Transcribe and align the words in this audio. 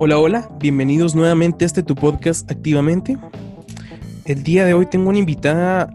Hola, 0.00 0.16
hola, 0.20 0.48
bienvenidos 0.60 1.16
nuevamente 1.16 1.64
a 1.64 1.66
este 1.66 1.82
tu 1.82 1.96
podcast 1.96 2.48
Activamente. 2.48 3.18
El 4.26 4.44
día 4.44 4.64
de 4.64 4.72
hoy 4.72 4.86
tengo 4.86 5.08
una 5.08 5.18
invitada, 5.18 5.92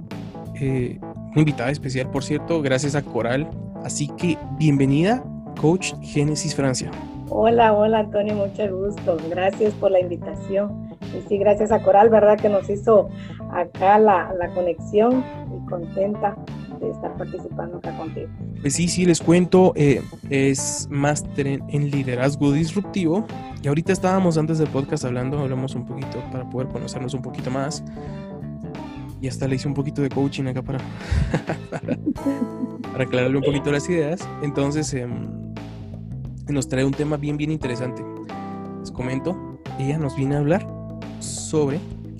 eh, 0.59 0.99
una 1.01 1.39
invitada 1.39 1.71
especial, 1.71 2.11
por 2.11 2.21
cierto, 2.21 2.61
gracias 2.61 2.95
a 2.95 3.01
Coral. 3.01 3.49
Así 3.81 4.09
que 4.17 4.37
bienvenida, 4.59 5.23
Coach 5.61 5.93
Génesis 6.01 6.53
Francia. 6.53 6.91
Hola, 7.29 7.71
hola 7.71 7.99
Antonio, 7.99 8.35
mucho 8.35 8.69
gusto. 8.75 9.15
Gracias 9.29 9.73
por 9.75 9.91
la 9.91 10.01
invitación. 10.01 10.89
Y 11.17 11.25
sí, 11.29 11.37
gracias 11.37 11.71
a 11.71 11.81
Coral, 11.81 12.09
¿verdad? 12.09 12.37
Que 12.37 12.49
nos 12.49 12.69
hizo 12.69 13.07
acá 13.53 13.99
la, 13.99 14.33
la 14.37 14.49
conexión 14.49 15.23
y 15.55 15.69
contenta 15.69 16.35
de 16.85 16.91
estar 16.91 17.15
participando 17.17 17.77
acá 17.77 17.95
contigo. 17.97 18.27
Pues 18.61 18.73
sí, 18.73 18.87
sí, 18.87 19.05
les 19.05 19.21
cuento, 19.21 19.73
eh, 19.75 20.01
es 20.29 20.87
máster 20.89 21.47
en, 21.47 21.91
liderazgo 21.91 22.51
disruptivo. 22.51 23.25
Y 23.61 23.67
ahorita 23.67 23.93
estábamos 23.93 24.37
antes 24.37 24.57
del 24.57 24.67
podcast 24.69 25.05
hablando, 25.05 25.39
hablamos 25.39 25.75
un 25.75 25.85
poquito 25.85 26.23
para 26.31 26.49
poder 26.49 26.67
conocernos 26.67 27.13
un 27.13 27.21
poquito 27.21 27.51
más. 27.51 27.83
Y 29.21 29.27
hasta 29.27 29.47
le 29.47 29.55
hice 29.55 29.67
un 29.67 29.73
poquito 29.73 30.01
de 30.01 30.09
coaching 30.09 30.45
acá 30.45 30.61
para, 30.63 30.79
aclararle 32.99 33.37
un 33.37 33.43
poquito 33.43 33.71
las 33.71 33.89
ideas. 33.89 34.27
Entonces, 34.41 34.93
em, 34.93 35.27
nos 36.49 36.67
trae 36.67 36.85
un 36.85 36.93
tema 36.93 37.17
bien, 37.17 37.37
bien 37.37 37.51
interesante. 37.51 38.03
Les 38.79 38.91
comento, 38.91 39.59
ella 39.79 39.97
nos 39.97 40.15
viene 40.15 40.35
a 40.35 40.39
hablar 40.39 40.67
sobre 41.19 41.79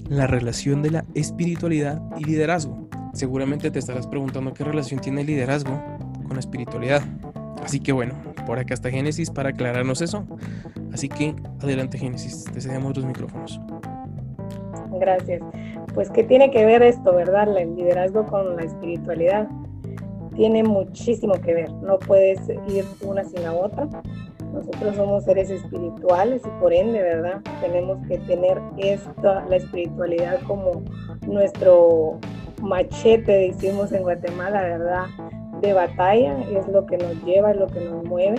la 0.09 0.27
relación 0.27 0.81
de 0.81 0.91
la 0.91 1.05
espiritualidad 1.13 2.01
y 2.17 2.23
liderazgo. 2.23 2.89
Seguramente 3.13 3.69
te 3.69 3.77
estarás 3.77 4.07
preguntando 4.07 4.53
qué 4.53 4.63
relación 4.63 4.99
tiene 4.99 5.21
el 5.21 5.27
liderazgo 5.27 5.79
con 6.23 6.33
la 6.33 6.39
espiritualidad. 6.39 7.03
Así 7.63 7.79
que 7.79 7.91
bueno, 7.91 8.15
por 8.47 8.57
acá 8.57 8.73
está 8.73 8.89
Génesis 8.89 9.29
para 9.29 9.49
aclararnos 9.49 10.01
eso. 10.01 10.25
Así 10.91 11.09
que 11.09 11.35
adelante 11.61 11.99
Génesis, 11.99 12.43
te 12.45 12.59
cedemos 12.59 12.95
los 12.97 13.05
micrófonos. 13.05 13.61
Gracias. 14.99 15.41
Pues 15.93 16.09
qué 16.09 16.23
tiene 16.23 16.49
que 16.49 16.65
ver 16.65 16.81
esto, 16.81 17.13
¿verdad? 17.13 17.55
El 17.55 17.75
liderazgo 17.75 18.25
con 18.25 18.55
la 18.55 18.63
espiritualidad. 18.63 19.47
Tiene 20.35 20.63
muchísimo 20.63 21.33
que 21.33 21.53
ver. 21.53 21.71
No 21.71 21.99
puedes 21.99 22.39
ir 22.67 22.83
una 23.01 23.23
sin 23.23 23.43
la 23.43 23.53
otra. 23.53 23.87
Nosotros 24.51 24.95
somos 24.95 25.23
seres 25.23 25.51
espirituales 25.51 26.41
y 26.45 26.61
por 26.61 26.73
ende, 26.73 27.01
¿verdad? 27.01 27.41
Tenemos 27.61 28.05
que 28.07 28.17
tener 28.19 28.59
esta, 28.77 29.45
la 29.45 29.55
espiritualidad 29.55 30.39
como 30.47 30.83
nuestro 31.27 32.19
machete, 32.63 33.31
decimos 33.51 33.91
en 33.91 34.03
Guatemala, 34.03 34.61
¿verdad? 34.63 35.05
De 35.61 35.73
batalla, 35.73 36.41
es 36.49 36.67
lo 36.67 36.85
que 36.85 36.97
nos 36.97 37.21
lleva, 37.23 37.51
es 37.51 37.57
lo 37.57 37.67
que 37.67 37.81
nos 37.81 38.03
mueve 38.05 38.37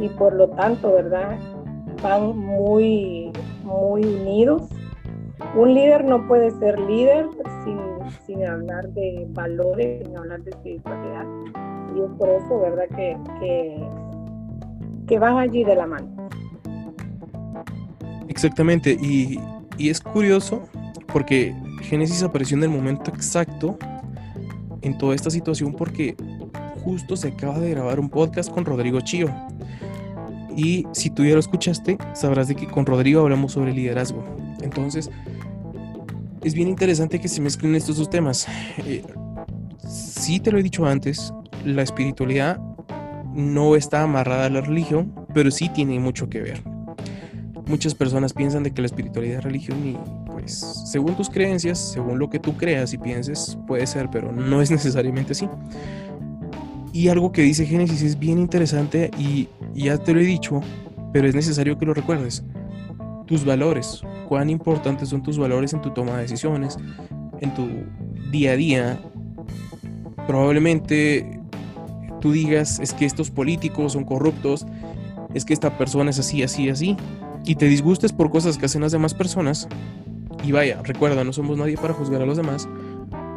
y 0.00 0.08
por 0.08 0.34
lo 0.34 0.48
tanto, 0.48 0.92
¿verdad? 0.92 1.38
Van 2.02 2.36
muy, 2.36 3.30
muy 3.62 4.04
unidos. 4.04 4.68
Un 5.56 5.74
líder 5.74 6.04
no 6.04 6.26
puede 6.26 6.50
ser 6.52 6.78
líder 6.80 7.28
sin, 7.64 7.78
sin 8.26 8.46
hablar 8.46 8.88
de 8.90 9.26
valores, 9.30 10.06
sin 10.06 10.16
hablar 10.16 10.42
de 10.42 10.50
espiritualidad. 10.50 11.26
Y 11.94 12.00
es 12.00 12.10
por 12.18 12.28
eso, 12.28 12.60
¿verdad? 12.60 12.88
Que, 12.96 13.16
que, 13.40 13.86
que 15.06 15.18
van 15.18 15.36
allí 15.38 15.64
de 15.64 15.76
la 15.76 15.86
mano. 15.86 16.08
Exactamente, 18.28 18.96
y, 19.00 19.38
y 19.76 19.90
es 19.90 20.00
curioso 20.00 20.62
porque 21.12 21.54
Génesis 21.82 22.22
apareció 22.22 22.56
en 22.56 22.64
el 22.64 22.70
momento 22.70 23.10
exacto 23.14 23.78
en 24.82 24.98
toda 24.98 25.14
esta 25.14 25.30
situación 25.30 25.74
porque 25.74 26.16
justo 26.82 27.16
se 27.16 27.28
acaba 27.28 27.58
de 27.58 27.70
grabar 27.70 28.00
un 28.00 28.08
podcast 28.08 28.50
con 28.50 28.64
Rodrigo 28.64 29.00
Chío. 29.00 29.28
Y 30.56 30.86
si 30.92 31.10
tú 31.10 31.24
ya 31.24 31.34
lo 31.34 31.40
escuchaste, 31.40 31.96
sabrás 32.14 32.48
de 32.48 32.54
que 32.54 32.66
con 32.66 32.84
Rodrigo 32.84 33.20
hablamos 33.20 33.52
sobre 33.52 33.72
liderazgo. 33.72 34.24
Entonces, 34.60 35.10
es 36.42 36.54
bien 36.54 36.68
interesante 36.68 37.20
que 37.20 37.28
se 37.28 37.40
mezclen 37.40 37.74
estos 37.74 37.96
dos 37.96 38.10
temas. 38.10 38.46
Eh, 38.78 39.02
sí 39.88 40.40
te 40.40 40.50
lo 40.50 40.58
he 40.58 40.62
dicho 40.62 40.84
antes, 40.86 41.32
la 41.64 41.82
espiritualidad 41.82 42.60
no 43.34 43.76
está 43.76 44.02
amarrada 44.02 44.46
a 44.46 44.50
la 44.50 44.60
religión, 44.60 45.14
pero 45.32 45.50
sí 45.50 45.68
tiene 45.68 45.98
mucho 45.98 46.28
que 46.28 46.40
ver. 46.40 46.62
Muchas 47.66 47.94
personas 47.94 48.34
piensan 48.34 48.62
de 48.62 48.72
que 48.72 48.82
la 48.82 48.86
espiritualidad 48.86 49.38
es 49.38 49.44
religión 49.44 49.86
y 49.86 49.96
pues 50.42 50.82
según 50.86 51.14
tus 51.14 51.30
creencias, 51.30 51.78
según 51.78 52.18
lo 52.18 52.28
que 52.28 52.40
tú 52.40 52.56
creas 52.56 52.92
y 52.92 52.98
pienses, 52.98 53.56
puede 53.68 53.86
ser, 53.86 54.10
pero 54.10 54.32
no 54.32 54.60
es 54.60 54.70
necesariamente 54.72 55.32
así. 55.32 55.48
Y 56.92 57.08
algo 57.08 57.30
que 57.30 57.42
dice 57.42 57.64
Génesis 57.64 58.02
es 58.02 58.18
bien 58.18 58.38
interesante 58.38 59.10
y 59.16 59.48
ya 59.72 59.96
te 59.98 60.12
lo 60.12 60.20
he 60.20 60.24
dicho, 60.24 60.60
pero 61.12 61.28
es 61.28 61.34
necesario 61.34 61.78
que 61.78 61.86
lo 61.86 61.94
recuerdes. 61.94 62.42
Tus 63.26 63.44
valores, 63.44 64.02
cuán 64.28 64.50
importantes 64.50 65.08
son 65.08 65.22
tus 65.22 65.38
valores 65.38 65.72
en 65.72 65.80
tu 65.80 65.90
toma 65.90 66.16
de 66.16 66.22
decisiones, 66.22 66.76
en 67.40 67.54
tu 67.54 67.68
día 68.30 68.52
a 68.52 68.56
día. 68.56 69.00
Probablemente 70.26 71.40
tú 72.20 72.32
digas, 72.32 72.80
es 72.80 72.92
que 72.92 73.06
estos 73.06 73.30
políticos 73.30 73.92
son 73.92 74.04
corruptos, 74.04 74.66
es 75.34 75.44
que 75.44 75.54
esta 75.54 75.78
persona 75.78 76.10
es 76.10 76.18
así, 76.18 76.42
así, 76.42 76.68
así, 76.68 76.96
y 77.44 77.54
te 77.54 77.66
disgustes 77.66 78.12
por 78.12 78.30
cosas 78.30 78.58
que 78.58 78.66
hacen 78.66 78.82
las 78.82 78.92
demás 78.92 79.14
personas, 79.14 79.68
y 80.42 80.52
vaya, 80.52 80.80
recuerda, 80.82 81.24
no 81.24 81.32
somos 81.32 81.56
nadie 81.56 81.76
para 81.76 81.94
juzgar 81.94 82.22
a 82.22 82.26
los 82.26 82.36
demás, 82.36 82.68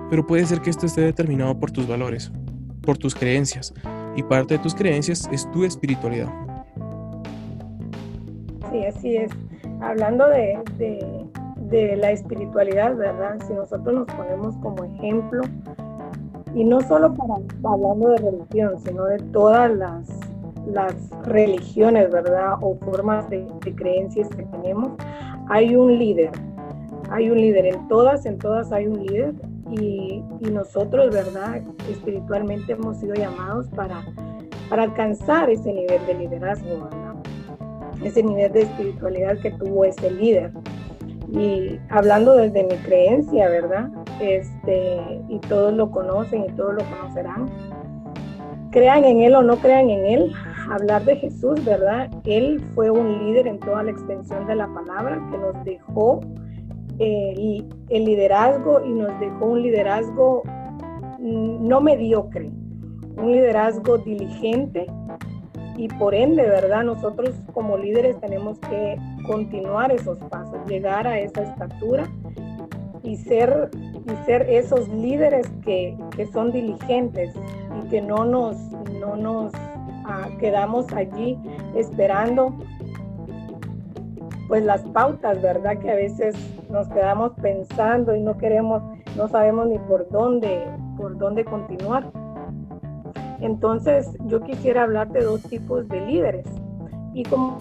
pero 0.10 0.26
puede 0.26 0.46
ser 0.46 0.62
que 0.62 0.70
esto 0.70 0.86
esté 0.86 1.02
determinado 1.02 1.58
por 1.60 1.72
tus 1.72 1.88
valores, 1.88 2.32
por 2.82 2.98
tus 2.98 3.14
creencias, 3.14 3.74
y 4.16 4.24
parte 4.24 4.56
de 4.56 4.64
tus 4.64 4.74
creencias 4.74 5.30
es 5.32 5.50
tu 5.52 5.64
espiritualidad. 5.66 6.30
Sí, 8.72 8.86
así 8.86 9.18
es. 9.18 9.32
Hablando 9.82 10.28
de, 10.30 10.58
de, 11.70 11.96
la 11.98 12.12
espiritualidad, 12.12 12.96
¿verdad? 12.96 13.38
Si 13.46 13.54
nosotros 13.54 13.94
nos 13.94 14.08
ponemos 14.16 14.56
como 14.58 14.84
ejemplo, 14.84 15.42
y 16.54 16.64
no 16.64 16.80
solo 16.82 17.14
para 17.14 17.36
hablando 17.64 18.10
de 18.10 18.18
religión, 18.18 18.80
sino 18.86 19.06
de 19.06 19.20
todas 19.34 19.72
las, 19.76 20.08
las 20.66 20.96
religiones, 21.24 22.10
¿verdad? 22.12 22.54
O 22.62 22.76
formas 22.80 23.30
de, 23.30 23.46
de 23.64 23.76
creencias 23.76 24.30
que 24.30 24.44
tenemos, 24.44 24.92
hay 25.50 25.76
un 25.76 26.00
líder, 26.00 26.32
hay 27.12 27.30
un 27.30 27.38
líder, 27.38 27.66
en 27.68 27.88
todas, 27.88 28.26
en 28.26 28.38
todas 28.38 28.72
hay 28.72 28.88
un 28.88 29.06
líder 29.06 29.34
y, 29.72 30.24
nosotros, 30.52 31.12
¿verdad? 31.12 31.62
Espiritualmente 31.90 32.74
hemos 32.74 32.98
sido 32.98 33.14
llamados 33.16 33.68
para, 33.70 34.06
para 34.70 34.84
alcanzar 34.84 35.50
ese 35.50 35.74
nivel 35.74 36.06
de 36.06 36.14
liderazgo. 36.14 36.90
Ese 38.04 38.24
nivel 38.24 38.52
de 38.54 38.62
espiritualidad 38.62 39.38
que 39.40 39.52
tuvo 39.52 39.86
ese 39.86 40.12
líder. 40.12 40.52
Y 41.32 41.80
hablando 41.90 42.36
desde 42.36 42.64
mi 42.64 42.76
creencia, 42.78 43.50
¿verdad? 43.50 43.90
Este, 44.22 45.00
y 45.30 45.40
todos 45.40 45.74
lo 45.74 45.90
conocen 45.90 46.46
y 46.46 46.50
todos 46.50 46.76
lo 46.76 46.84
conocerán. 46.86 47.50
Crean 48.72 49.04
en 49.04 49.22
él 49.22 49.36
o 49.36 49.42
no 49.42 49.58
crean 49.58 49.90
en 49.90 50.06
él, 50.06 50.32
hablar 50.70 51.04
de 51.06 51.16
Jesús, 51.18 51.64
¿verdad? 51.66 52.10
Él 52.26 52.62
fue 52.76 52.92
un 52.92 53.26
líder 53.26 53.48
en 53.48 53.60
toda 53.60 53.84
la 53.84 53.92
extensión 53.92 54.46
de 54.48 54.56
la 54.56 54.68
palabra 54.68 55.22
que 55.32 55.38
nos 55.38 55.64
dejó 55.66 56.22
el, 57.00 58.06
liderazgo 58.06 58.84
y 58.86 58.94
nos 58.94 59.20
dejó 59.20 59.46
un 59.46 59.62
liderazgo 59.62 60.44
no 61.20 61.82
mediocre, 61.82 62.52
un 63.18 63.32
liderazgo 63.32 63.98
diligente 63.98 64.88
y 65.78 65.88
por 65.88 66.14
ende, 66.16 66.44
¿verdad? 66.44 66.84
Nosotros 66.84 67.32
como 67.54 67.78
líderes 67.78 68.20
tenemos 68.20 68.60
que 68.60 68.98
continuar 69.28 69.92
esos 69.92 70.18
pasos, 70.30 70.58
llegar 70.68 71.08
a 71.08 71.20
esa 71.20 71.44
estatura 71.44 72.08
y 73.04 73.18
ser, 73.18 73.70
y 74.06 74.26
ser 74.26 74.44
esos 74.50 74.88
líderes 74.90 75.48
que, 75.64 75.98
son 76.32 76.52
diligentes 76.52 77.34
y 77.82 77.88
que 77.90 78.02
no 78.02 78.26
nos, 78.26 78.58
no 79.00 79.16
nos 79.16 79.54
ah, 80.06 80.30
quedamos 80.40 80.92
allí 80.94 81.38
esperando 81.76 82.56
pues 84.48 84.64
las 84.64 84.82
pautas, 84.84 85.42
¿verdad? 85.42 85.78
Que 85.78 85.92
a 85.92 85.96
veces 85.96 86.36
nos 86.70 86.88
quedamos 86.90 87.32
pensando 87.42 88.16
y 88.16 88.22
no 88.22 88.38
queremos, 88.38 88.82
no 89.16 89.28
sabemos 89.28 89.68
ni 89.68 89.80
por 89.80 90.10
dónde, 90.10 90.64
por 90.98 91.18
dónde 91.18 91.46
continuar. 91.46 92.12
Entonces, 93.42 94.10
yo 94.26 94.42
quisiera 94.42 94.84
hablar 94.84 95.12
de 95.12 95.24
dos 95.24 95.42
tipos 95.44 95.88
de 95.88 96.02
líderes. 96.02 96.48
Y 97.14 97.24
como, 97.24 97.58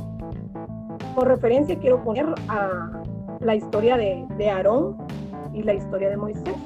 por 1.15 1.29
referencia 1.29 1.79
quiero 1.79 2.03
poner 2.03 2.27
a 2.49 3.03
la 3.41 3.55
historia 3.55 3.97
de, 3.97 4.27
de 4.37 4.51
Aarón 4.51 4.97
y 5.53 5.63
la 5.63 5.75
historia 5.75 6.11
de 6.11 6.17
Moisés. 6.17 6.57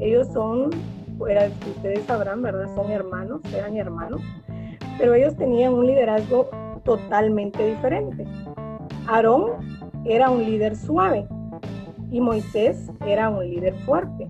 Ellos 0.00 0.28
son, 0.28 0.70
pues, 1.18 1.52
ustedes 1.76 2.04
sabrán, 2.04 2.42
¿verdad? 2.42 2.68
Son 2.74 2.90
hermanos, 2.90 3.40
eran 3.54 3.76
hermanos, 3.76 4.20
pero 4.98 5.14
ellos 5.14 5.36
tenían 5.36 5.72
un 5.74 5.86
liderazgo 5.86 6.48
totalmente 6.84 7.66
diferente. 7.66 8.26
Aarón 9.06 9.52
era 10.04 10.30
un 10.30 10.44
líder 10.44 10.76
suave 10.76 11.26
y 12.10 12.20
Moisés 12.20 12.90
era 13.06 13.28
un 13.30 13.48
líder 13.48 13.74
fuerte. 13.80 14.28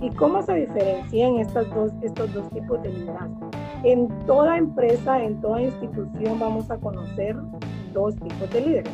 ¿Y 0.00 0.10
cómo 0.10 0.42
se 0.42 0.54
diferencian 0.54 1.36
estos 1.38 1.68
dos 1.70 2.50
tipos 2.50 2.82
de 2.82 2.88
liderazgo? 2.88 3.50
En 3.84 4.08
toda 4.26 4.58
empresa, 4.58 5.22
en 5.22 5.40
toda 5.40 5.62
institución 5.62 6.38
vamos 6.40 6.70
a 6.70 6.76
conocer 6.78 7.36
dos 7.92 8.16
tipos 8.16 8.50
de 8.50 8.60
líderes. 8.60 8.92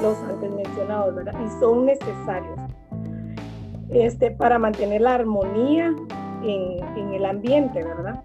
los 0.00 0.16
antes 0.24 0.50
mencionados, 0.50 1.14
¿verdad? 1.14 1.34
Y 1.44 1.60
son 1.60 1.84
necesarios 1.84 2.58
este, 3.90 4.30
para 4.30 4.58
mantener 4.58 5.02
la 5.02 5.14
armonía 5.14 5.94
en, 6.42 6.98
en 6.98 7.14
el 7.14 7.24
ambiente, 7.26 7.84
¿verdad? 7.84 8.22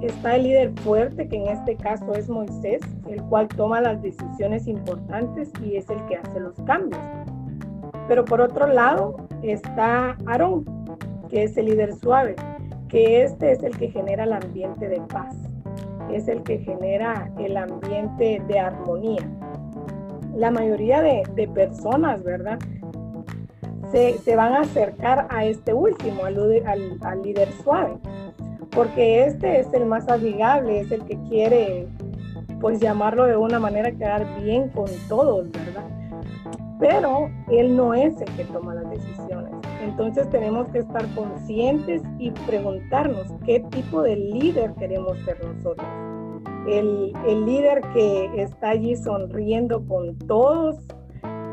Está 0.00 0.36
el 0.36 0.44
líder 0.44 0.72
fuerte, 0.80 1.28
que 1.28 1.36
en 1.36 1.48
este 1.48 1.74
caso 1.74 2.14
es 2.14 2.28
Moisés, 2.28 2.80
el 3.08 3.20
cual 3.24 3.48
toma 3.48 3.80
las 3.80 4.00
decisiones 4.00 4.68
importantes 4.68 5.50
y 5.64 5.76
es 5.76 5.90
el 5.90 6.04
que 6.06 6.16
hace 6.16 6.38
los 6.38 6.54
cambios. 6.66 7.02
Pero 8.06 8.24
por 8.24 8.40
otro 8.40 8.68
lado 8.68 9.16
está 9.42 10.16
Aarón, 10.26 10.64
que 11.28 11.42
es 11.44 11.56
el 11.56 11.66
líder 11.66 11.94
suave, 11.94 12.36
que 12.88 13.22
este 13.22 13.52
es 13.52 13.62
el 13.62 13.76
que 13.76 13.90
genera 13.90 14.24
el 14.24 14.32
ambiente 14.32 14.88
de 14.88 15.00
paz, 15.00 15.34
es 16.12 16.28
el 16.28 16.42
que 16.42 16.58
genera 16.58 17.30
el 17.38 17.56
ambiente 17.56 18.40
de 18.46 18.58
armonía. 18.58 19.28
La 20.34 20.50
mayoría 20.50 21.02
de, 21.02 21.48
personas, 21.48 22.22
¿verdad? 22.22 22.58
Se, 23.90 24.36
van 24.36 24.52
a 24.52 24.60
acercar 24.60 25.26
a 25.30 25.44
este 25.44 25.74
último, 25.74 26.24
al, 26.24 26.98
al, 27.02 27.22
líder 27.22 27.50
suave, 27.64 27.94
porque 28.70 29.24
este 29.24 29.60
es 29.60 29.72
el 29.72 29.86
más 29.86 30.08
amigable, 30.08 30.80
es 30.80 30.90
el 30.90 31.04
que 31.04 31.18
quiere, 31.28 31.86
pues 32.60 32.80
llamarlo 32.80 33.24
de 33.24 33.36
una 33.36 33.58
manera, 33.58 33.90
quedar 33.92 34.26
bien 34.40 34.68
con 34.70 34.86
todos, 35.08 35.50
¿verdad? 35.50 35.84
Pero 36.78 37.28
él 37.50 37.76
no 37.76 37.94
es 37.94 38.20
el 38.20 38.36
que 38.36 38.44
toma 38.44 38.74
las 38.74 38.88
decisiones. 38.90 39.52
Entonces 39.82 40.28
tenemos 40.30 40.68
que 40.68 40.78
estar 40.78 41.06
conscientes 41.14 42.02
y 42.18 42.30
preguntarnos 42.30 43.26
qué 43.44 43.60
tipo 43.70 44.02
de 44.02 44.16
líder 44.16 44.74
queremos 44.74 45.18
ser 45.24 45.44
nosotros. 45.44 45.88
El, 46.68 47.12
líder 47.46 47.80
que 47.94 48.42
está 48.42 48.70
allí 48.70 48.94
sonriendo 48.96 49.84
con 49.86 50.18
todos 50.18 50.76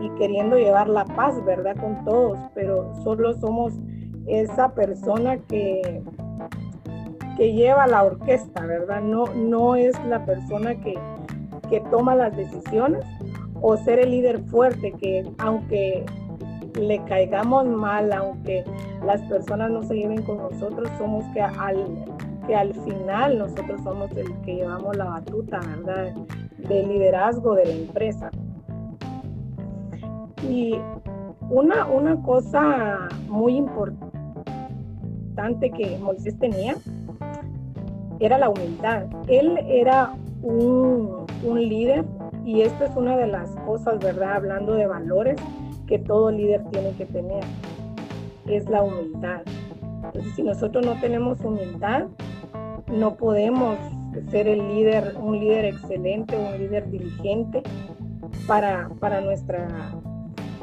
y 0.02 0.10
queriendo 0.18 0.58
llevar 0.58 0.90
la 0.90 1.06
paz, 1.06 1.44
¿verdad? 1.46 1.76
Con 1.78 2.04
todos, 2.04 2.38
pero 2.54 2.94
solo 3.04 3.34
somos 3.34 3.74
esa 4.28 4.74
persona 4.74 5.38
que, 5.38 6.04
que 7.38 7.54
lleva 7.54 7.88
la 7.88 8.04
orquesta, 8.04 8.66
¿verdad? 8.66 9.02
No, 9.02 9.26
no 9.34 9.76
es 9.76 9.94
la 10.06 10.26
persona 10.26 10.76
que, 10.76 10.96
que 11.70 11.82
toma 11.92 12.16
las 12.16 12.36
decisiones 12.36 13.04
o 13.62 13.78
ser 13.78 14.00
el 14.00 14.12
líder 14.12 14.40
fuerte 14.46 14.92
que 14.94 15.30
aunque 15.38 16.06
le 16.80 17.04
caigamos 17.06 17.66
mal, 17.68 18.12
aunque 18.12 18.64
las 19.06 19.22
personas 19.24 19.72
no 19.72 19.84
se 19.84 19.96
lleven 19.96 20.22
con 20.24 20.38
nosotros, 20.38 20.90
somos 20.98 21.26
que 21.34 21.42
al, 21.42 22.06
que 22.48 22.56
al 22.56 22.74
final 22.74 23.40
nosotros 23.40 23.82
somos 23.84 24.12
el 24.12 24.34
que 24.42 24.56
llevamos 24.56 24.96
la 24.98 25.06
batuta, 25.06 25.60
¿verdad? 25.60 26.14
De 26.58 26.84
liderazgo 26.86 27.56
de 27.56 27.66
la 27.66 27.72
empresa. 27.72 28.30
Y 30.48 30.76
una, 31.50 31.86
una 31.88 32.22
cosa 32.22 33.08
muy 33.28 33.56
importante 33.58 34.06
que 35.72 35.98
Moisés 36.00 36.38
tenía 36.40 36.76
era 38.20 38.38
la 38.38 38.50
humildad. 38.50 39.06
Él 39.28 39.58
era 39.68 40.14
un, 40.42 41.26
un 41.44 41.60
líder 41.60 42.06
y 42.44 42.62
esta 42.62 42.86
es 42.86 42.96
una 42.96 43.18
de 43.18 43.28
las 43.28 43.50
cosas, 43.66 44.00
¿verdad? 44.00 44.34
Hablando 44.34 44.74
de 44.74 44.88
valores, 44.88 45.38
que 45.88 46.00
todo 46.00 46.32
líder 46.32 46.64
tiene 46.72 46.92
que 46.94 47.06
tener, 47.06 47.44
es 48.48 48.70
la 48.70 48.84
humildad. 48.84 49.42
Entonces, 50.04 50.34
si 50.36 50.44
nosotros 50.44 50.86
no 50.86 51.00
tenemos 51.00 51.42
humildad, 51.42 52.06
no 52.88 53.16
podemos 53.16 53.78
ser 54.30 54.48
el 54.48 54.68
líder, 54.68 55.16
un 55.20 55.40
líder 55.40 55.66
excelente, 55.66 56.38
un 56.38 56.58
líder 56.58 56.90
diligente 56.90 57.64
para, 58.48 58.90
para, 59.00 59.22
nuestra, 59.22 59.68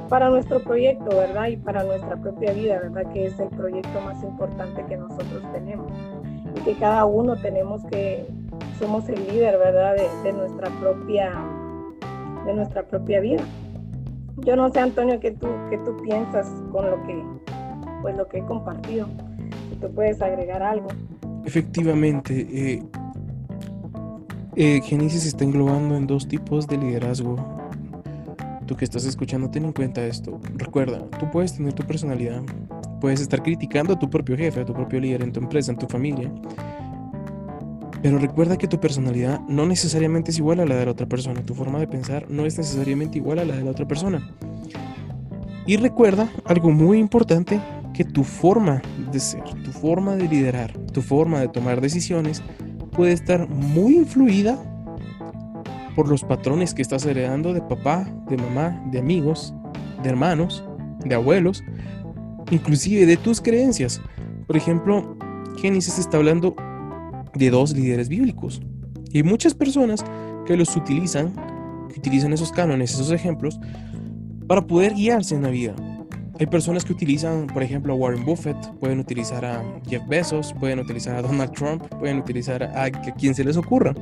para 0.08 0.30
nuestro 0.30 0.60
proyecto, 0.60 1.16
¿verdad? 1.16 1.48
Y 1.48 1.56
para 1.56 1.84
nuestra 1.84 2.16
propia 2.16 2.52
vida, 2.52 2.80
¿verdad? 2.80 3.12
Que 3.12 3.26
es 3.26 3.38
el 3.38 3.48
proyecto 3.48 4.00
más 4.04 4.22
importante 4.22 4.84
que 4.86 4.96
nosotros 4.96 5.42
tenemos. 5.52 5.92
Que 6.64 6.74
cada 6.74 7.04
uno 7.04 7.36
tenemos 7.36 7.84
que, 7.86 8.26
somos 8.78 9.08
el 9.08 9.26
líder, 9.26 9.58
¿verdad? 9.58 9.96
De, 9.96 10.08
de 10.22 10.32
nuestra 10.32 10.70
propia, 10.80 11.32
de 12.46 12.54
nuestra 12.54 12.82
propia 12.84 13.20
vida. 13.20 13.42
Yo 14.38 14.56
no 14.56 14.70
sé, 14.70 14.80
Antonio, 14.80 15.20
qué 15.20 15.32
tú, 15.32 15.48
qué 15.70 15.78
tú 15.78 15.96
piensas 16.02 16.48
con 16.72 16.90
lo 16.90 17.02
que, 17.04 17.22
pues, 18.00 18.16
lo 18.16 18.26
que 18.28 18.38
he 18.38 18.44
compartido. 18.44 19.06
Si 19.70 19.76
tú 19.76 19.92
puedes 19.92 20.22
agregar 20.22 20.62
algo. 20.62 20.88
Efectivamente, 21.44 22.46
eh, 22.50 22.82
eh, 24.56 24.80
Génesis 24.82 25.26
está 25.26 25.44
englobando 25.44 25.96
en 25.96 26.06
dos 26.06 26.28
tipos 26.28 26.66
de 26.66 26.78
liderazgo. 26.78 27.36
Tú 28.66 28.76
que 28.76 28.84
estás 28.84 29.04
escuchando, 29.04 29.50
ten 29.50 29.64
en 29.64 29.72
cuenta 29.72 30.04
esto. 30.04 30.40
Recuerda, 30.56 31.04
tú 31.18 31.30
puedes 31.30 31.56
tener 31.56 31.72
tu 31.72 31.82
personalidad, 31.84 32.42
puedes 33.02 33.20
estar 33.20 33.42
criticando 33.42 33.94
a 33.94 33.98
tu 33.98 34.08
propio 34.08 34.36
jefe, 34.36 34.60
a 34.60 34.64
tu 34.64 34.72
propio 34.72 35.00
líder 35.00 35.22
en 35.22 35.32
tu 35.32 35.40
empresa, 35.40 35.72
en 35.72 35.78
tu 35.78 35.88
familia, 35.88 36.30
pero 38.00 38.16
recuerda 38.20 38.56
que 38.56 38.68
tu 38.68 38.78
personalidad 38.78 39.40
no 39.48 39.66
necesariamente 39.66 40.30
es 40.30 40.38
igual 40.38 40.60
a 40.60 40.66
la 40.66 40.76
de 40.76 40.84
la 40.84 40.92
otra 40.92 41.06
persona. 41.06 41.42
Tu 41.44 41.52
forma 41.52 41.80
de 41.80 41.88
pensar 41.88 42.30
no 42.30 42.46
es 42.46 42.56
necesariamente 42.56 43.18
igual 43.18 43.40
a 43.40 43.44
la 43.44 43.56
de 43.56 43.64
la 43.64 43.72
otra 43.72 43.88
persona. 43.88 44.30
Y 45.66 45.78
recuerda 45.78 46.30
algo 46.44 46.70
muy 46.70 46.98
importante, 46.98 47.60
que 47.92 48.04
tu 48.04 48.22
forma 48.22 48.80
de 49.10 49.18
ser, 49.18 49.42
tu 49.64 49.72
forma 49.72 50.14
de 50.14 50.28
liderar, 50.28 50.72
tu 50.92 51.02
forma 51.02 51.40
de 51.40 51.48
tomar 51.48 51.80
decisiones 51.80 52.40
puede 52.92 53.12
estar 53.12 53.48
muy 53.48 53.96
influida 53.96 54.58
por 55.96 56.08
los 56.08 56.22
patrones 56.22 56.72
que 56.72 56.82
estás 56.82 57.04
heredando 57.04 57.52
de 57.52 57.62
papá, 57.62 58.08
de 58.28 58.36
mamá, 58.36 58.80
de 58.92 59.00
amigos, 59.00 59.52
de 60.04 60.08
hermanos, 60.08 60.64
de 61.04 61.16
abuelos, 61.16 61.64
inclusive 62.52 63.06
de 63.06 63.16
tus 63.16 63.40
creencias. 63.40 64.00
Por 64.46 64.56
ejemplo, 64.56 65.16
Génesis 65.56 65.98
está 65.98 66.18
hablando 66.18 66.54
de 67.34 67.50
dos 67.50 67.74
líderes 67.74 68.08
bíblicos. 68.08 68.60
Y 69.10 69.18
hay 69.18 69.22
muchas 69.24 69.54
personas 69.54 70.04
que 70.46 70.56
los 70.56 70.76
utilizan, 70.76 71.32
que 71.92 71.98
utilizan 71.98 72.32
esos 72.32 72.52
cánones, 72.52 72.92
esos 72.92 73.10
ejemplos, 73.10 73.58
para 74.46 74.66
poder 74.66 74.94
guiarse 74.94 75.34
en 75.34 75.42
la 75.42 75.48
vida. 75.48 75.74
Hay 76.38 76.46
personas 76.46 76.84
que 76.84 76.92
utilizan, 76.92 77.46
por 77.46 77.62
ejemplo, 77.62 77.92
a 77.92 77.96
Warren 77.96 78.24
Buffett, 78.24 78.56
pueden 78.80 79.00
utilizar 79.00 79.44
a 79.44 79.62
Jeff 79.88 80.06
Bezos, 80.08 80.52
pueden 80.58 80.78
utilizar 80.80 81.16
a 81.16 81.22
Donald 81.22 81.52
Trump, 81.52 81.86
pueden 81.98 82.18
utilizar 82.18 82.62
a, 82.62 82.84
a 82.84 82.90
quien 82.90 83.34
se 83.34 83.44
les 83.44 83.56
ocurra. 83.56 83.94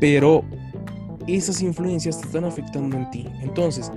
Pero 0.00 0.42
esas 1.26 1.60
influencias 1.62 2.18
te 2.20 2.26
están 2.26 2.44
afectando 2.44 2.96
en 2.96 3.10
ti. 3.10 3.26
Entonces, 3.42 3.90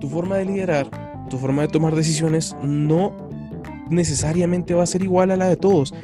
tu 0.00 0.08
forma 0.08 0.36
de 0.36 0.44
liderar, 0.44 0.88
tu 1.32 1.38
forma 1.38 1.62
de 1.62 1.68
tomar 1.68 1.94
decisiones 1.94 2.54
no 2.62 3.16
necesariamente 3.88 4.74
va 4.74 4.82
a 4.82 4.86
ser 4.86 5.02
igual 5.02 5.30
a 5.30 5.36
la 5.38 5.48
de 5.48 5.56
todos. 5.56 5.94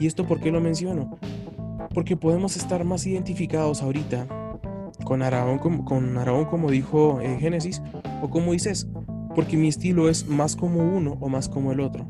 ¿Y 0.00 0.08
esto 0.08 0.26
por 0.26 0.40
qué 0.40 0.50
lo 0.50 0.60
menciono? 0.60 1.18
Porque 1.94 2.16
podemos 2.16 2.56
estar 2.56 2.82
más 2.84 3.06
identificados 3.06 3.80
ahorita 3.80 4.26
con 5.04 5.22
Araón, 5.22 5.58
con, 5.58 5.84
con 5.84 6.18
como 6.50 6.68
dijo 6.68 7.20
eh, 7.20 7.36
Génesis, 7.38 7.80
o 8.22 8.28
como 8.28 8.52
dices, 8.52 8.88
porque 9.36 9.56
mi 9.56 9.68
estilo 9.68 10.08
es 10.08 10.26
más 10.26 10.56
como 10.56 10.80
uno 10.80 11.16
o 11.20 11.28
más 11.28 11.48
como 11.48 11.70
el 11.70 11.78
otro. 11.78 12.04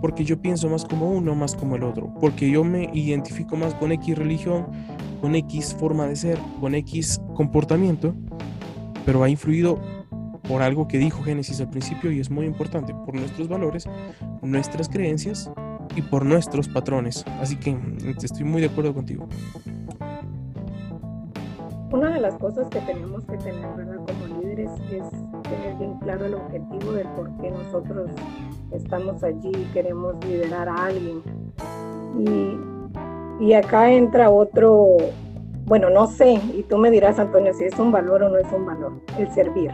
Porque 0.00 0.24
yo 0.24 0.40
pienso 0.40 0.68
más 0.68 0.84
como 0.84 1.10
uno, 1.10 1.34
más 1.34 1.56
como 1.56 1.74
el 1.74 1.82
otro. 1.82 2.14
Porque 2.20 2.48
yo 2.48 2.62
me 2.62 2.88
identifico 2.94 3.56
más 3.56 3.74
con 3.74 3.90
X 3.90 4.16
religión, 4.16 4.66
con 5.20 5.34
X 5.34 5.74
forma 5.76 6.06
de 6.06 6.14
ser, 6.14 6.38
con 6.60 6.76
X 6.76 7.20
comportamiento, 7.34 8.14
pero 9.04 9.24
ha 9.24 9.28
influido 9.28 9.80
por 10.48 10.62
algo 10.62 10.88
que 10.88 10.98
dijo 10.98 11.22
Génesis 11.22 11.60
al 11.60 11.70
principio 11.70 12.10
y 12.10 12.20
es 12.20 12.30
muy 12.30 12.46
importante, 12.46 12.94
por 12.94 13.14
nuestros 13.14 13.48
valores, 13.48 13.88
nuestras 14.42 14.88
creencias 14.88 15.50
y 15.96 16.02
por 16.02 16.24
nuestros 16.24 16.68
patrones. 16.68 17.24
Así 17.40 17.56
que 17.56 17.72
mm, 17.72 18.16
estoy 18.22 18.44
muy 18.44 18.60
de 18.60 18.68
acuerdo 18.68 18.94
contigo. 18.94 19.28
Una 21.92 22.10
de 22.10 22.20
las 22.20 22.34
cosas 22.36 22.68
que 22.68 22.80
tenemos 22.80 23.22
que 23.26 23.36
tener, 23.36 23.68
¿verdad? 23.76 23.96
Como 23.96 24.40
líderes 24.40 24.70
es 24.90 25.04
tener 25.42 25.76
bien 25.78 25.98
claro 25.98 26.24
el 26.24 26.34
objetivo 26.34 26.92
del 26.92 27.06
por 27.08 27.30
qué 27.36 27.50
nosotros 27.50 28.10
estamos 28.70 29.22
allí 29.22 29.50
y 29.50 29.64
queremos 29.74 30.14
liderar 30.24 30.70
a 30.70 30.86
alguien. 30.86 31.22
Y, 32.18 33.44
y 33.44 33.52
acá 33.52 33.92
entra 33.92 34.30
otro, 34.30 34.96
bueno, 35.66 35.90
no 35.90 36.06
sé, 36.06 36.40
y 36.54 36.62
tú 36.62 36.78
me 36.78 36.90
dirás, 36.90 37.18
Antonio, 37.18 37.52
si 37.52 37.64
es 37.64 37.78
un 37.78 37.92
valor 37.92 38.22
o 38.22 38.30
no 38.30 38.38
es 38.38 38.50
un 38.52 38.64
valor, 38.64 38.92
el 39.18 39.30
servir. 39.34 39.72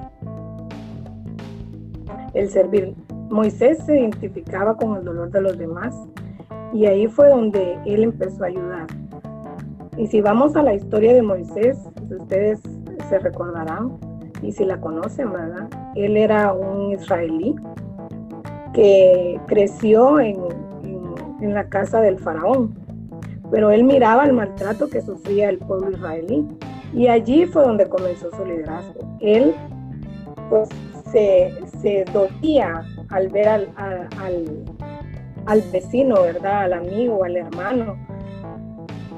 El 2.38 2.48
servir. 2.50 2.94
Moisés 3.30 3.78
se 3.84 3.98
identificaba 3.98 4.76
con 4.76 4.96
el 4.96 5.04
dolor 5.04 5.28
de 5.32 5.40
los 5.40 5.58
demás 5.58 5.92
y 6.72 6.86
ahí 6.86 7.08
fue 7.08 7.28
donde 7.30 7.76
él 7.84 8.04
empezó 8.04 8.44
a 8.44 8.46
ayudar. 8.46 8.86
Y 9.96 10.06
si 10.06 10.20
vamos 10.20 10.54
a 10.54 10.62
la 10.62 10.72
historia 10.72 11.14
de 11.14 11.22
Moisés, 11.22 11.76
ustedes 12.08 12.60
se 13.08 13.18
recordarán, 13.18 13.98
y 14.40 14.52
si 14.52 14.64
la 14.64 14.80
conocen, 14.80 15.32
¿verdad? 15.32 15.68
Él 15.96 16.16
era 16.16 16.52
un 16.52 16.92
israelí 16.92 17.56
que 18.72 19.40
creció 19.48 20.20
en, 20.20 20.38
en 21.40 21.54
la 21.54 21.68
casa 21.68 22.00
del 22.00 22.20
faraón, 22.20 22.72
pero 23.50 23.72
él 23.72 23.82
miraba 23.82 24.24
el 24.24 24.32
maltrato 24.32 24.88
que 24.88 25.00
sufría 25.00 25.48
el 25.48 25.58
pueblo 25.58 25.90
israelí 25.90 26.46
y 26.92 27.08
allí 27.08 27.46
fue 27.46 27.64
donde 27.64 27.88
comenzó 27.88 28.30
su 28.30 28.44
liderazgo. 28.44 29.00
Él 29.18 29.56
pues 30.48 30.68
se, 31.10 31.52
se 31.80 32.04
dolía 32.12 32.84
al 33.10 33.28
ver 33.28 33.48
al, 33.48 33.68
al, 33.76 34.64
al, 35.46 35.62
vecino, 35.72 36.22
¿verdad? 36.22 36.64
Al 36.64 36.72
amigo, 36.74 37.24
al 37.24 37.36
hermano, 37.36 37.96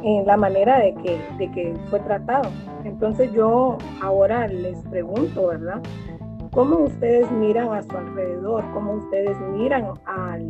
en 0.03 0.27
la 0.27 0.37
manera 0.37 0.79
de 0.79 0.95
que, 0.95 1.21
de 1.39 1.51
que 1.53 1.75
fue 1.89 2.01
tratado. 2.01 2.51
Entonces 2.85 3.33
yo 3.33 3.79
ahora 4.03 4.47
les 4.47 4.79
pregunto, 4.89 5.49
¿verdad? 5.49 5.81
¿Cómo 6.53 6.79
ustedes 6.79 7.31
miran 7.31 7.73
a 7.73 7.83
su 7.83 7.97
alrededor? 7.97 8.65
¿Cómo 8.73 8.95
ustedes 8.95 9.39
miran 9.53 9.93
al, 10.05 10.49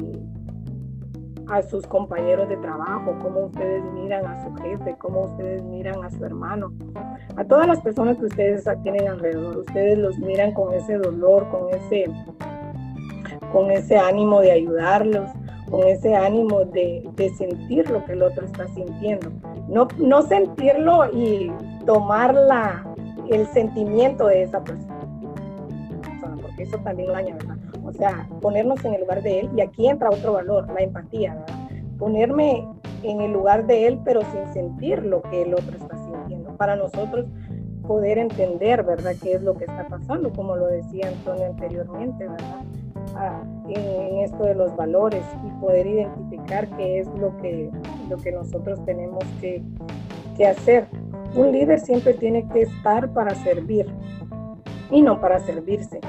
a 1.50 1.62
sus 1.62 1.86
compañeros 1.86 2.48
de 2.48 2.56
trabajo, 2.58 3.16
cómo 3.20 3.46
ustedes 3.46 3.82
miran 3.92 4.24
a 4.24 4.44
su 4.44 4.54
jefe, 4.62 4.96
cómo 4.98 5.22
ustedes 5.22 5.62
miran 5.64 6.04
a 6.04 6.10
su 6.10 6.24
hermano, 6.24 6.72
a 7.36 7.44
todas 7.44 7.66
las 7.66 7.80
personas 7.80 8.18
que 8.18 8.26
ustedes 8.26 8.64
tienen 8.82 9.08
alrededor. 9.08 9.58
Ustedes 9.58 9.98
los 9.98 10.18
miran 10.18 10.52
con 10.52 10.72
ese 10.72 10.96
dolor, 10.96 11.48
con 11.50 11.70
ese, 11.70 12.04
con 13.52 13.70
ese 13.70 13.98
ánimo 13.98 14.40
de 14.40 14.52
ayudarlos, 14.52 15.28
con 15.70 15.86
ese 15.88 16.14
ánimo 16.14 16.64
de, 16.64 17.08
sentir 17.36 17.90
lo 17.90 18.04
que 18.04 18.12
el 18.12 18.22
otro 18.22 18.46
está 18.46 18.68
sintiendo. 18.68 19.30
No, 19.68 19.88
no 19.98 20.22
sentirlo 20.22 21.10
y 21.12 21.52
tomar 21.84 22.32
la, 22.32 22.84
el 23.28 23.46
sentimiento 23.48 24.26
de 24.26 24.42
esa 24.42 24.62
persona, 24.62 24.89
eso 26.60 26.78
también 26.78 27.12
daña, 27.12 27.34
¿verdad? 27.34 27.56
O 27.84 27.92
sea, 27.92 28.28
ponernos 28.40 28.84
en 28.84 28.94
el 28.94 29.00
lugar 29.00 29.22
de 29.22 29.40
él 29.40 29.50
y 29.56 29.60
aquí 29.60 29.88
entra 29.88 30.10
otro 30.10 30.34
valor, 30.34 30.68
la 30.70 30.80
empatía, 30.80 31.34
¿verdad? 31.34 31.70
Ponerme 31.98 32.66
en 33.02 33.20
el 33.20 33.32
lugar 33.32 33.66
de 33.66 33.86
él, 33.86 33.98
pero 34.04 34.20
sin 34.32 34.52
sentir 34.52 35.04
lo 35.04 35.22
que 35.22 35.42
el 35.42 35.54
otro 35.54 35.76
está 35.76 35.96
sintiendo. 35.96 36.56
Para 36.56 36.76
nosotros 36.76 37.26
poder 37.86 38.18
entender, 38.18 38.82
¿verdad?, 38.84 39.14
qué 39.20 39.34
es 39.34 39.42
lo 39.42 39.54
que 39.54 39.64
está 39.64 39.88
pasando, 39.88 40.30
como 40.32 40.56
lo 40.56 40.66
decía 40.66 41.08
Antonio 41.08 41.46
anteriormente, 41.46 42.28
¿verdad? 42.28 42.64
Ah, 43.16 43.42
en, 43.68 44.18
esto 44.18 44.44
de 44.44 44.54
los 44.54 44.76
valores 44.76 45.24
y 45.44 45.60
poder 45.60 45.86
identificar 45.86 46.68
qué 46.76 47.00
es 47.00 47.08
lo 47.18 47.36
que, 47.38 47.70
lo 48.08 48.16
que 48.18 48.32
nosotros 48.32 48.84
tenemos 48.84 49.24
que, 49.40 49.62
que 50.36 50.46
hacer. 50.46 50.86
Un 51.34 51.52
líder 51.52 51.80
siempre 51.80 52.14
tiene 52.14 52.46
que 52.48 52.62
estar 52.62 53.08
para 53.12 53.34
servir 53.34 53.86
y 54.90 55.02
no 55.02 55.20
para 55.20 55.40
servirse 55.40 56.00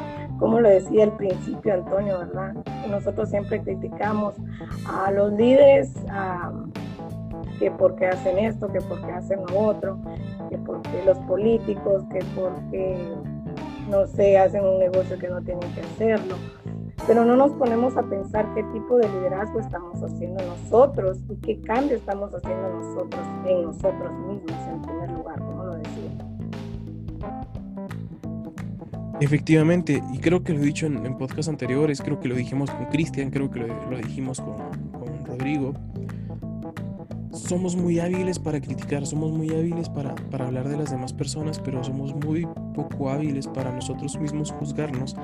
como 0.42 0.60
lo 0.60 0.70
decía 0.70 1.04
al 1.04 1.16
principio 1.18 1.76
Antonio, 1.76 2.18
¿verdad? 2.18 2.56
Nosotros 2.90 3.30
siempre 3.30 3.62
criticamos 3.62 4.34
a 4.88 5.12
los 5.12 5.32
líderes 5.34 5.94
que 7.60 7.70
porque 7.70 8.08
hacen 8.08 8.40
esto, 8.40 8.68
que 8.74 8.82
porque 8.82 9.12
hacen 9.12 9.40
lo 9.46 9.60
otro, 9.60 10.00
que 10.50 10.58
porque 10.58 11.04
los 11.06 11.20
políticos, 11.20 12.04
que 12.12 12.26
porque, 12.36 13.14
no 13.88 14.08
sé, 14.08 14.40
hacen 14.40 14.66
un 14.66 14.80
negocio 14.80 15.20
que 15.20 15.30
no 15.30 15.44
tienen 15.44 15.72
que 15.76 15.82
hacerlo. 15.82 16.36
Pero 17.06 17.24
no 17.24 17.36
nos 17.36 17.52
ponemos 17.52 17.96
a 17.96 18.02
pensar 18.02 18.52
qué 18.56 18.64
tipo 18.64 18.98
de 18.98 19.08
liderazgo 19.10 19.60
estamos 19.60 20.02
haciendo 20.02 20.44
nosotros 20.44 21.20
y 21.30 21.36
qué 21.36 21.62
cambio 21.62 21.98
estamos 21.98 22.34
haciendo 22.34 22.68
nosotros 22.68 23.22
en 23.46 23.62
nosotros 23.62 24.12
mismos 24.28 24.68
en 24.68 24.82
primer 24.82 25.12
lugar, 25.12 25.40
Efectivamente, 29.22 30.02
y 30.12 30.18
creo 30.18 30.44
que 30.44 30.52
lo 30.52 30.62
he 30.62 30.66
dicho 30.66 30.88
en, 30.88 31.06
en 31.06 31.16
anteriores, 31.48 32.02
creo 32.02 32.20
que 32.20 32.28
lo 32.28 32.34
dijimos 32.34 32.72
con 32.72 32.86
Cristian, 32.88 33.30
creo 33.30 33.52
que 33.52 33.60
lo, 33.60 33.98
dijimos 33.98 34.42
con, 34.42 34.56
con, 34.92 35.26
Rodrigo. 35.28 35.76
Somos 37.32 37.76
muy 37.76 38.00
hábiles 38.00 38.40
para 38.40 38.60
criticar, 38.60 39.06
somos 39.06 39.32
muy 39.32 39.52
hábiles 39.52 39.90
para, 39.90 40.16
para 40.16 40.48
hablar 40.48 40.68
de 40.68 40.76
las 40.76 40.90
demás 40.90 41.14
personas, 41.14 41.60
pero 41.60 41.84
somos 41.84 42.16
muy 42.16 42.48
poco 42.74 43.12
hábiles 43.12 43.46
para 43.46 43.72
nosotros 43.72 44.20
mismos 44.20 44.52
juzgarnos 44.54 45.16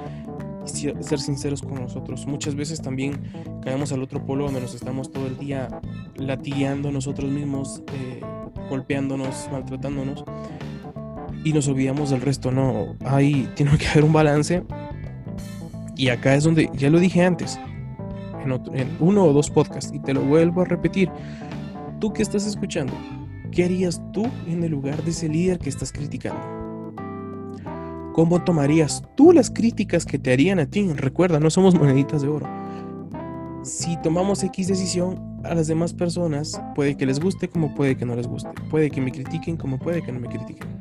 y 0.75 1.03
ser 1.03 1.19
sinceros 1.19 1.63
con 1.63 1.81
nosotros. 1.81 2.27
Muchas 2.27 2.53
veces 2.53 2.79
también 2.79 3.19
caemos 3.63 3.91
al 3.93 4.03
otro 4.03 4.23
polo 4.23 4.45
donde 4.45 4.61
nos 4.61 4.75
estamos 4.75 5.11
todo 5.11 5.25
el 5.25 5.39
día 5.39 5.69
latigueando 6.17 6.91
nosotros 6.91 7.31
mismos, 7.31 7.81
eh, 7.93 8.21
golpeándonos, 8.69 9.49
maltratándonos 9.51 10.23
y 11.47 11.53
nos 11.53 11.69
olvidamos 11.69 12.09
del 12.09 12.19
resto. 12.19 12.51
No, 12.51 12.95
ahí 13.05 13.49
tiene 13.55 13.77
que 13.77 13.87
haber 13.87 14.03
un 14.03 14.11
balance. 14.11 14.63
Y 15.95 16.09
acá 16.09 16.35
es 16.35 16.43
donde, 16.43 16.69
ya 16.75 16.89
lo 16.89 16.99
dije 16.99 17.23
antes, 17.23 17.57
en, 18.73 18.97
uno 18.99 19.23
o 19.23 19.33
dos 19.33 19.49
podcasts, 19.49 19.91
y 19.93 19.99
te 19.99 20.13
lo 20.13 20.21
vuelvo 20.21 20.61
a 20.61 20.65
repetir. 20.65 21.09
Tú 21.99 22.11
que 22.11 22.21
estás 22.21 22.45
escuchando, 22.45 22.93
¿qué 23.51 23.63
harías 23.63 24.01
tú 24.11 24.27
en 24.45 24.63
el 24.63 24.71
lugar 24.71 25.01
de 25.03 25.11
ese 25.11 25.29
líder 25.29 25.57
que 25.57 25.69
estás 25.69 25.91
criticando? 25.91 26.39
¿Cómo 28.13 28.43
tomarías 28.43 29.03
tú 29.15 29.31
las 29.31 29.49
críticas 29.49 30.05
que 30.05 30.19
te 30.19 30.33
harían 30.33 30.59
a 30.59 30.65
ti? 30.65 30.91
Recuerda, 30.93 31.39
no 31.39 31.49
somos 31.49 31.75
moneditas 31.75 32.21
de 32.21 32.27
oro. 32.27 32.47
Si 33.63 33.95
tomamos 34.01 34.43
X 34.43 34.67
decisión, 34.67 35.39
a 35.43 35.55
las 35.55 35.67
demás 35.67 35.93
personas 35.93 36.61
puede 36.75 36.97
que 36.97 37.05
les 37.05 37.19
guste 37.19 37.47
como 37.47 37.73
puede 37.73 37.95
que 37.95 38.05
no 38.05 38.15
les 38.15 38.27
guste. 38.27 38.49
Puede 38.69 38.91
que 38.91 39.01
me 39.01 39.11
critiquen 39.11 39.55
como 39.55 39.79
puede 39.79 40.01
que 40.01 40.11
no 40.11 40.19
me 40.19 40.27
critiquen. 40.27 40.76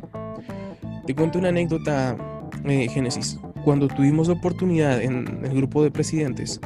Te 1.06 1.14
cuento 1.14 1.38
una 1.38 1.50
anécdota, 1.50 2.16
eh, 2.64 2.88
Génesis. 2.88 3.38
Cuando 3.64 3.86
tuvimos 3.86 4.26
la 4.26 4.34
oportunidad 4.34 5.00
en 5.00 5.44
el 5.44 5.54
grupo 5.54 5.84
de 5.84 5.92
presidentes 5.92 6.60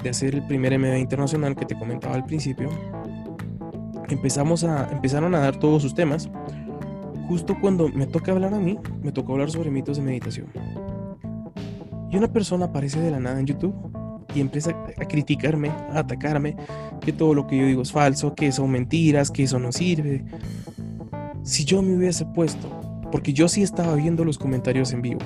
de 0.00 0.10
hacer 0.10 0.36
el 0.36 0.46
primer 0.46 0.78
MBA 0.78 0.98
internacional 0.98 1.56
que 1.56 1.64
te 1.64 1.76
comentaba 1.76 2.14
al 2.14 2.24
principio, 2.24 2.68
empezamos 4.08 4.62
a, 4.62 4.88
empezaron 4.92 5.34
a 5.34 5.40
dar 5.40 5.58
todos 5.58 5.82
sus 5.82 5.92
temas. 5.92 6.30
Justo 7.26 7.56
cuando 7.60 7.88
me 7.88 8.06
toca 8.06 8.30
hablar 8.30 8.54
a 8.54 8.60
mí, 8.60 8.78
me 9.02 9.10
tocó 9.10 9.32
hablar 9.32 9.50
sobre 9.50 9.72
mitos 9.72 9.96
de 9.96 10.04
meditación. 10.04 10.46
Y 12.12 12.16
una 12.16 12.32
persona 12.32 12.66
aparece 12.66 13.00
de 13.00 13.10
la 13.10 13.18
nada 13.18 13.40
en 13.40 13.46
YouTube 13.46 13.74
y 14.36 14.40
empieza 14.40 14.70
a 14.70 15.04
criticarme, 15.04 15.70
a 15.70 15.98
atacarme, 15.98 16.54
que 17.00 17.12
todo 17.12 17.34
lo 17.34 17.48
que 17.48 17.58
yo 17.58 17.66
digo 17.66 17.82
es 17.82 17.90
falso, 17.90 18.36
que 18.36 18.52
son 18.52 18.70
mentiras, 18.70 19.32
que 19.32 19.42
eso 19.42 19.58
no 19.58 19.72
sirve. 19.72 20.24
Si 21.42 21.64
yo 21.64 21.82
me 21.82 21.96
hubiese 21.96 22.24
puesto 22.24 22.83
porque 23.14 23.32
yo 23.32 23.46
sí 23.46 23.62
estaba 23.62 23.94
viendo 23.94 24.24
los 24.24 24.38
comentarios 24.38 24.92
en 24.92 25.00
vivo. 25.00 25.20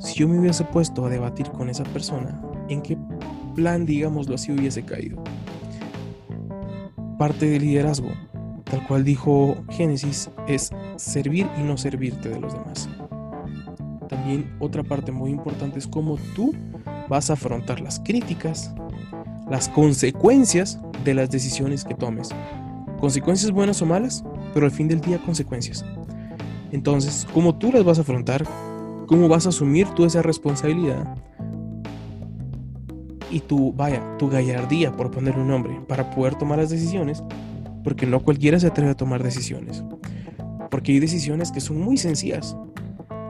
Si 0.00 0.18
yo 0.18 0.26
me 0.26 0.40
hubiese 0.40 0.64
puesto 0.64 1.06
a 1.06 1.08
debatir 1.08 1.48
con 1.52 1.70
esa 1.70 1.84
persona, 1.84 2.42
¿en 2.68 2.82
qué 2.82 2.98
plan, 3.54 3.86
digámoslo 3.86 4.34
así, 4.34 4.50
hubiese 4.50 4.82
caído? 4.82 5.22
Parte 7.16 7.48
del 7.48 7.62
liderazgo, 7.62 8.08
tal 8.64 8.84
cual 8.88 9.04
dijo 9.04 9.56
Génesis, 9.70 10.30
es 10.48 10.72
servir 10.96 11.46
y 11.56 11.62
no 11.62 11.76
servirte 11.76 12.28
de 12.28 12.40
los 12.40 12.52
demás. 12.54 12.88
También 14.08 14.56
otra 14.58 14.82
parte 14.82 15.12
muy 15.12 15.30
importante 15.30 15.78
es 15.78 15.86
cómo 15.86 16.18
tú 16.34 16.56
vas 17.08 17.30
a 17.30 17.34
afrontar 17.34 17.80
las 17.80 18.00
críticas, 18.00 18.74
las 19.48 19.68
consecuencias 19.68 20.80
de 21.04 21.14
las 21.14 21.30
decisiones 21.30 21.84
que 21.84 21.94
tomes. 21.94 22.30
Consecuencias 22.98 23.52
buenas 23.52 23.80
o 23.80 23.86
malas, 23.86 24.24
pero 24.52 24.66
al 24.66 24.72
fin 24.72 24.88
del 24.88 25.00
día 25.00 25.22
consecuencias. 25.22 25.84
Entonces, 26.72 27.26
¿cómo 27.32 27.56
tú 27.56 27.72
las 27.72 27.84
vas 27.84 27.98
a 27.98 28.02
afrontar? 28.02 28.44
¿Cómo 29.06 29.28
vas 29.28 29.46
a 29.46 29.50
asumir 29.50 29.88
tú 29.90 30.04
esa 30.04 30.22
responsabilidad? 30.22 31.16
Y 33.30 33.40
tu, 33.40 33.72
vaya, 33.72 34.02
tu 34.18 34.28
gallardía, 34.28 34.92
por 34.92 35.10
ponerle 35.10 35.42
un 35.42 35.48
nombre, 35.48 35.80
para 35.86 36.10
poder 36.10 36.34
tomar 36.34 36.58
las 36.58 36.70
decisiones, 36.70 37.22
porque 37.84 38.06
no 38.06 38.20
cualquiera 38.20 38.58
se 38.58 38.66
atreve 38.66 38.90
a 38.90 38.96
tomar 38.96 39.22
decisiones. 39.22 39.84
Porque 40.70 40.92
hay 40.92 40.98
decisiones 40.98 41.52
que 41.52 41.60
son 41.60 41.80
muy 41.80 41.96
sencillas. 41.96 42.56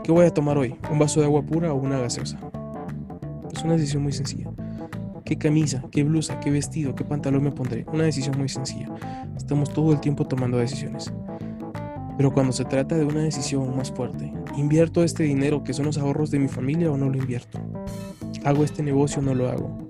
¿Qué 0.02 0.12
voy 0.12 0.26
a 0.26 0.32
tomar 0.32 0.56
hoy? 0.56 0.76
¿Un 0.90 0.98
vaso 0.98 1.20
de 1.20 1.26
agua 1.26 1.42
pura 1.42 1.72
o 1.72 1.76
una 1.76 1.98
gaseosa? 1.98 2.38
Es 3.52 3.62
una 3.62 3.74
decisión 3.74 4.02
muy 4.02 4.12
sencilla. 4.12 4.50
¿Qué 5.24 5.36
camisa? 5.36 5.82
¿Qué 5.90 6.04
blusa? 6.04 6.38
¿Qué 6.38 6.50
vestido? 6.50 6.94
¿Qué 6.94 7.04
pantalón 7.04 7.42
me 7.42 7.50
pondré? 7.50 7.84
Una 7.92 8.04
decisión 8.04 8.38
muy 8.38 8.48
sencilla. 8.48 8.88
Estamos 9.36 9.72
todo 9.72 9.92
el 9.92 10.00
tiempo 10.00 10.24
tomando 10.24 10.56
decisiones. 10.56 11.12
Pero 12.16 12.32
cuando 12.32 12.52
se 12.52 12.64
trata 12.64 12.96
de 12.96 13.04
una 13.04 13.22
decisión 13.22 13.76
más 13.76 13.92
fuerte, 13.92 14.32
¿invierto 14.56 15.04
este 15.04 15.24
dinero 15.24 15.62
que 15.62 15.74
son 15.74 15.86
los 15.86 15.98
ahorros 15.98 16.30
de 16.30 16.38
mi 16.38 16.48
familia 16.48 16.90
o 16.90 16.96
no 16.96 17.10
lo 17.10 17.18
invierto? 17.18 17.60
¿Hago 18.44 18.64
este 18.64 18.82
negocio 18.82 19.20
o 19.20 19.24
no 19.24 19.34
lo 19.34 19.48
hago? 19.48 19.86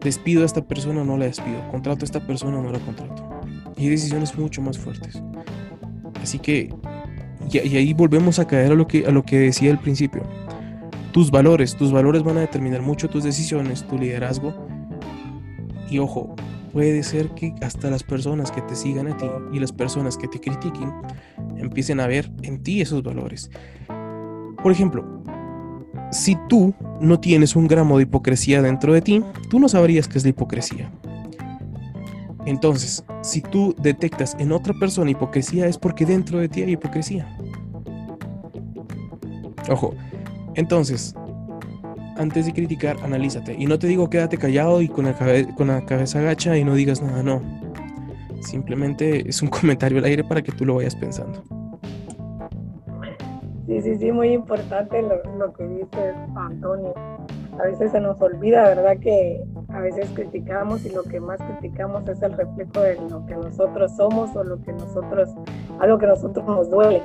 ¿Despido 0.00 0.42
a 0.42 0.46
esta 0.46 0.66
persona 0.66 1.02
o 1.02 1.04
no 1.04 1.16
la 1.16 1.26
despido? 1.26 1.60
¿Contrato 1.70 2.04
a 2.04 2.06
esta 2.06 2.26
persona 2.26 2.58
o 2.58 2.62
no 2.62 2.72
la 2.72 2.80
contrato? 2.80 3.28
Y 3.76 3.84
hay 3.84 3.90
decisiones 3.90 4.36
mucho 4.36 4.62
más 4.62 4.78
fuertes. 4.78 5.22
Así 6.22 6.38
que, 6.38 6.74
y, 7.50 7.58
ahí 7.58 7.92
volvemos 7.92 8.38
a 8.38 8.46
caer 8.46 8.72
a 8.72 8.74
lo, 8.74 8.86
que, 8.86 9.06
a 9.06 9.10
lo 9.10 9.22
que 9.22 9.38
decía 9.38 9.70
al 9.70 9.78
principio. 9.78 10.22
Tus 11.12 11.30
valores, 11.30 11.76
tus 11.76 11.92
valores 11.92 12.22
van 12.22 12.38
a 12.38 12.40
determinar 12.40 12.82
mucho 12.82 13.08
tus 13.08 13.24
decisiones, 13.24 13.86
tu 13.86 13.98
liderazgo. 13.98 14.54
Y 15.88 15.98
ojo, 15.98 16.34
puede 16.72 17.02
ser 17.02 17.30
que 17.30 17.54
hasta 17.62 17.90
las 17.90 18.02
personas 18.02 18.50
que 18.50 18.62
te 18.62 18.74
sigan 18.74 19.08
a 19.08 19.16
ti 19.16 19.26
y 19.52 19.58
las 19.58 19.72
personas 19.72 20.16
que 20.16 20.28
te 20.28 20.40
critiquen 20.40 20.92
empiecen 21.56 22.00
a 22.00 22.06
ver 22.06 22.30
en 22.42 22.62
ti 22.62 22.80
esos 22.80 23.02
valores. 23.02 23.50
Por 24.62 24.72
ejemplo, 24.72 25.22
si 26.10 26.36
tú 26.48 26.74
no 27.00 27.20
tienes 27.20 27.56
un 27.56 27.66
gramo 27.66 27.96
de 27.96 28.04
hipocresía 28.04 28.62
dentro 28.62 28.92
de 28.92 29.02
ti, 29.02 29.24
tú 29.48 29.58
no 29.58 29.68
sabrías 29.68 30.08
qué 30.08 30.18
es 30.18 30.24
la 30.24 30.30
hipocresía. 30.30 30.90
Entonces, 32.46 33.04
si 33.22 33.42
tú 33.42 33.74
detectas 33.80 34.34
en 34.38 34.52
otra 34.52 34.74
persona 34.74 35.10
hipocresía 35.10 35.66
es 35.66 35.78
porque 35.78 36.06
dentro 36.06 36.38
de 36.38 36.48
ti 36.48 36.62
hay 36.62 36.72
hipocresía. 36.72 37.28
Ojo, 39.68 39.94
Entonces, 40.54 41.14
antes 42.20 42.44
de 42.46 42.52
criticar, 42.52 42.96
analízate. 43.02 43.56
Y 43.58 43.66
no 43.66 43.78
te 43.78 43.86
digo 43.86 44.10
quédate 44.10 44.36
callado 44.36 44.82
y 44.82 44.88
con 44.88 45.06
la, 45.06 45.14
con 45.56 45.68
la 45.68 45.84
cabeza 45.86 46.18
agacha 46.18 46.56
y 46.56 46.64
no 46.64 46.74
digas 46.74 47.02
nada, 47.02 47.22
no. 47.22 47.40
Simplemente 48.40 49.28
es 49.28 49.42
un 49.42 49.48
comentario 49.60 49.98
al 49.98 50.04
aire 50.04 50.22
para 50.24 50.42
que 50.42 50.52
tú 50.52 50.64
lo 50.64 50.76
vayas 50.76 50.94
pensando. 50.94 51.42
Sí, 53.66 53.80
sí, 53.82 53.96
sí, 53.96 54.12
muy 54.12 54.32
importante 54.32 55.00
lo, 55.00 55.52
que 55.52 55.66
dice 55.66 56.12
Antonio. 56.34 56.92
A 57.58 57.62
veces 57.64 57.92
se 57.92 58.00
nos 58.00 58.20
olvida, 58.20 58.64
¿verdad? 58.64 58.98
Que 58.98 59.44
a 59.68 59.80
veces 59.80 60.10
criticamos 60.14 60.84
y 60.84 60.90
lo 60.90 61.04
que 61.04 61.20
más 61.20 61.40
criticamos 61.40 62.08
es 62.08 62.20
el 62.22 62.32
reflejo 62.32 62.80
de 62.80 62.96
lo 63.08 63.24
que 63.26 63.36
nosotros 63.36 63.94
somos 63.96 64.34
o 64.34 64.42
lo 64.42 64.60
que 64.62 64.72
nosotros, 64.72 65.30
algo 65.78 65.98
que 65.98 66.06
nosotros 66.06 66.44
nos 66.46 66.68
duele. 66.68 67.00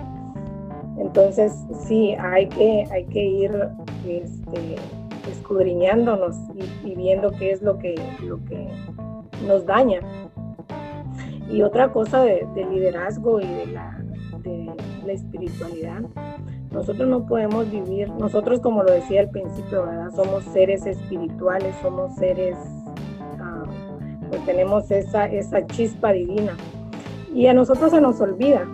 Entonces, 0.98 1.54
sí, 1.88 2.16
hay 2.16 2.48
que, 2.48 2.86
hay 2.92 3.06
que 3.06 3.24
ir 3.24 3.52
este, 4.08 4.76
escudriñándonos 5.30 6.36
y, 6.84 6.96
viendo 6.96 7.32
qué 7.32 7.52
es 7.52 7.62
lo 7.62 7.78
que, 7.78 7.96
lo 8.24 8.44
que 8.46 8.68
nos 9.48 9.66
daña. 9.66 10.00
Y 11.52 11.62
otra 11.62 11.92
cosa 11.92 12.24
de, 12.24 12.48
liderazgo 12.72 13.40
y 13.40 13.48
de 13.48 13.66
la, 13.68 14.04
de 14.40 14.76
la 15.06 15.14
espiritualidad, 15.14 16.02
nosotros 16.72 17.08
no 17.08 17.26
podemos 17.26 17.72
vivir, 17.72 18.10
nosotros 18.10 18.60
como 18.60 18.84
lo 18.84 18.92
decía 18.92 19.22
al 19.22 19.30
principio, 19.30 19.86
¿verdad? 19.86 20.12
Somos 20.14 20.44
seres 20.46 20.86
espirituales, 20.86 21.76
somos 21.82 22.14
seres, 22.16 22.58
ah, 23.40 23.64
pues 24.30 24.44
tenemos 24.46 24.92
esa, 24.92 25.26
esa 25.26 25.66
chispa 25.68 26.12
divina. 26.12 26.58
Y 27.34 27.48
a 27.48 27.54
nosotros 27.54 27.92
se 27.92 28.02
nos 28.02 28.20
olvida, 28.20 28.68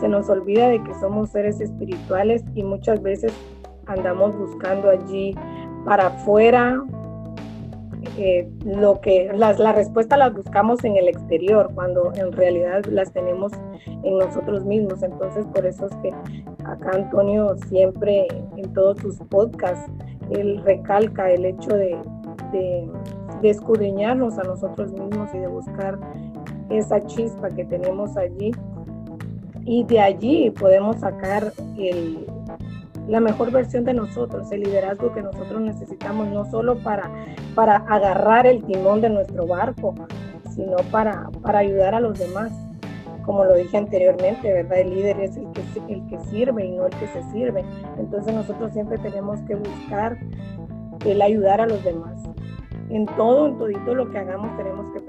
se 0.00 0.08
nos 0.08 0.30
olvida 0.30 0.68
de 0.68 0.82
que 0.82 0.94
somos 0.94 1.30
seres 1.30 1.60
espirituales 1.60 2.44
y 2.54 2.62
muchas 2.62 3.02
veces 3.02 3.32
andamos 3.86 4.36
buscando 4.36 4.90
allí 4.90 5.34
para 5.84 6.08
afuera 6.08 6.82
eh, 8.18 8.48
lo 8.64 9.00
que 9.00 9.30
las, 9.34 9.58
la 9.58 9.72
respuesta 9.72 10.16
las 10.16 10.34
buscamos 10.34 10.84
en 10.84 10.96
el 10.96 11.08
exterior 11.08 11.70
cuando 11.74 12.12
en 12.14 12.32
realidad 12.32 12.84
las 12.86 13.12
tenemos 13.12 13.52
en 13.86 14.18
nosotros 14.18 14.64
mismos. 14.64 15.02
Entonces 15.02 15.46
por 15.46 15.64
eso 15.64 15.86
es 15.86 15.96
que 15.96 16.10
acá 16.64 16.90
Antonio 16.94 17.56
siempre 17.68 18.26
en 18.56 18.72
todos 18.74 18.98
sus 18.98 19.16
podcasts 19.30 19.90
él 20.30 20.62
recalca 20.64 21.30
el 21.30 21.44
hecho 21.44 21.70
de, 21.70 21.96
de, 22.52 22.88
de 23.40 23.50
escudriñarnos 23.50 24.38
a 24.38 24.42
nosotros 24.42 24.92
mismos 24.92 25.30
y 25.34 25.38
de 25.38 25.46
buscar 25.46 25.98
esa 26.70 27.00
chispa 27.06 27.48
que 27.48 27.64
tenemos 27.64 28.16
allí. 28.16 28.52
Y 29.64 29.84
de 29.84 30.00
allí 30.00 30.50
podemos 30.50 30.96
sacar 30.96 31.52
el, 31.78 32.26
la 33.08 33.20
mejor 33.20 33.50
versión 33.50 33.84
de 33.84 33.94
nosotros, 33.94 34.50
el 34.52 34.60
liderazgo 34.60 35.12
que 35.12 35.22
nosotros 35.22 35.60
necesitamos, 35.60 36.28
no 36.28 36.44
solo 36.50 36.78
para, 36.78 37.10
para 37.54 37.76
agarrar 37.76 38.46
el 38.46 38.64
timón 38.64 39.00
de 39.00 39.10
nuestro 39.10 39.46
barco, 39.46 39.94
sino 40.54 40.76
para, 40.90 41.28
para 41.42 41.60
ayudar 41.60 41.94
a 41.94 42.00
los 42.00 42.18
demás. 42.18 42.52
Como 43.24 43.44
lo 43.44 43.54
dije 43.54 43.76
anteriormente, 43.76 44.52
¿verdad? 44.52 44.78
El 44.80 44.94
líder 44.94 45.20
es 45.20 45.36
el 45.36 45.46
que, 45.52 45.62
el 45.88 46.06
que 46.06 46.18
sirve 46.30 46.66
y 46.66 46.72
no 46.72 46.86
el 46.86 46.92
que 46.96 47.06
se 47.08 47.22
sirve. 47.30 47.64
Entonces 47.98 48.34
nosotros 48.34 48.72
siempre 48.72 48.98
tenemos 48.98 49.40
que 49.42 49.54
buscar 49.54 50.18
el 51.04 51.22
ayudar 51.22 51.60
a 51.60 51.66
los 51.66 51.82
demás. 51.84 52.18
En 52.88 53.06
todo, 53.06 53.46
en 53.46 53.58
todito 53.58 53.94
lo 53.94 54.10
que 54.10 54.18
hagamos 54.18 54.56
tenemos 54.56 54.86
que 54.92 55.00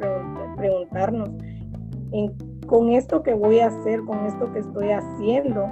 preguntarnos, 0.55 1.29
con 2.67 2.89
esto 2.89 3.23
que 3.23 3.33
voy 3.33 3.59
a 3.59 3.67
hacer, 3.67 4.01
con 4.05 4.25
esto 4.25 4.51
que 4.53 4.59
estoy 4.59 4.91
haciendo, 4.91 5.67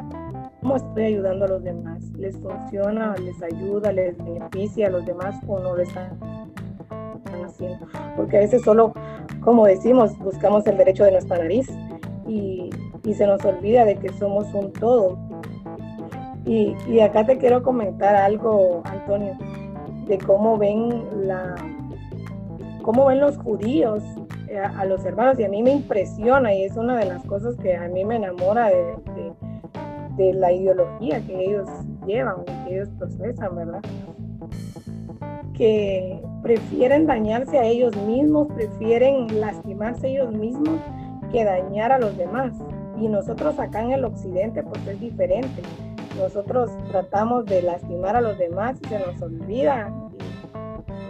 cómo 0.62 0.76
estoy 0.76 1.06
ayudando 1.06 1.46
a 1.46 1.48
los 1.50 1.64
demás. 1.64 2.04
¿Les 2.18 2.38
funciona, 2.38 3.16
les 3.18 3.42
ayuda, 3.42 3.92
les 3.92 4.18
beneficia 4.18 4.88
a 4.88 4.90
los 4.92 5.06
demás 5.06 5.36
o 5.48 5.60
no 5.60 5.76
lo 5.76 5.82
están 5.82 6.18
haciendo? 7.44 7.88
Porque 8.16 8.38
a 8.38 8.42
veces 8.42 8.62
solo, 8.62 8.94
como 9.42 9.66
decimos, 9.66 10.18
buscamos 10.20 10.66
el 10.68 10.78
derecho 10.78 11.04
de 11.04 11.12
nuestra 11.12 11.38
nariz 11.38 11.68
y, 12.28 12.70
se 13.14 13.28
nos 13.28 13.44
olvida 13.44 13.84
de 13.84 13.98
que 13.98 14.10
somos 14.14 14.54
un 14.54 14.72
todo. 14.72 15.18
Y, 16.46 17.00
acá 17.00 17.26
te 17.26 17.38
quiero 17.38 17.62
comentar 17.64 18.16
algo, 18.16 18.84
Antonio, 18.86 19.38
de 20.08 20.18
cómo 20.20 20.58
ven 20.58 21.28
la 21.28 21.56
cómo 22.84 23.06
ven 23.06 23.20
los 23.20 23.38
judíos 23.38 24.02
eh, 24.48 24.58
a, 24.58 24.86
los 24.86 25.06
hermanos 25.06 25.40
y 25.40 25.44
a 25.44 25.50
mí 25.50 25.62
me 25.62 25.72
impresiona 25.72 26.52
y 26.52 26.64
es 26.64 26.76
una 26.78 26.98
de 26.98 27.06
las 27.06 27.24
cosas 27.26 27.56
que 27.58 27.76
a 27.76 27.88
mí 27.90 28.04
me 28.06 28.16
enamora 28.16 28.70
de 28.70 29.31
la 30.34 30.52
ideología 30.52 31.20
que 31.26 31.46
ellos 31.46 31.68
llevan, 32.06 32.46
que 32.46 32.76
ellos 32.76 32.90
profesan, 32.98 33.56
¿verdad? 33.56 33.82
Que 35.54 36.22
prefieren 36.42 37.06
dañarse 37.06 37.58
a 37.58 37.66
ellos 37.66 37.96
mismos, 38.06 38.48
prefieren 38.54 39.40
lastimarse 39.40 40.10
ellos 40.10 40.32
mismos 40.32 40.80
que 41.32 41.44
dañar 41.44 41.92
a 41.92 42.00
los 42.00 42.18
demás. 42.18 42.54
Y 43.00 43.08
nosotros 43.08 43.58
acá 43.60 43.82
en 43.82 43.92
el 43.92 44.06
occidente 44.06 44.64
pues 44.64 44.86
es 44.88 45.00
diferente. 45.00 45.62
Nosotros 46.18 46.72
tratamos 46.92 47.46
de 47.46 47.62
lastimar 47.62 48.16
a 48.16 48.22
los 48.22 48.38
demás 48.38 48.78
y 48.84 48.88
se 48.88 49.00
nos 49.00 49.22
olvida 49.22 49.92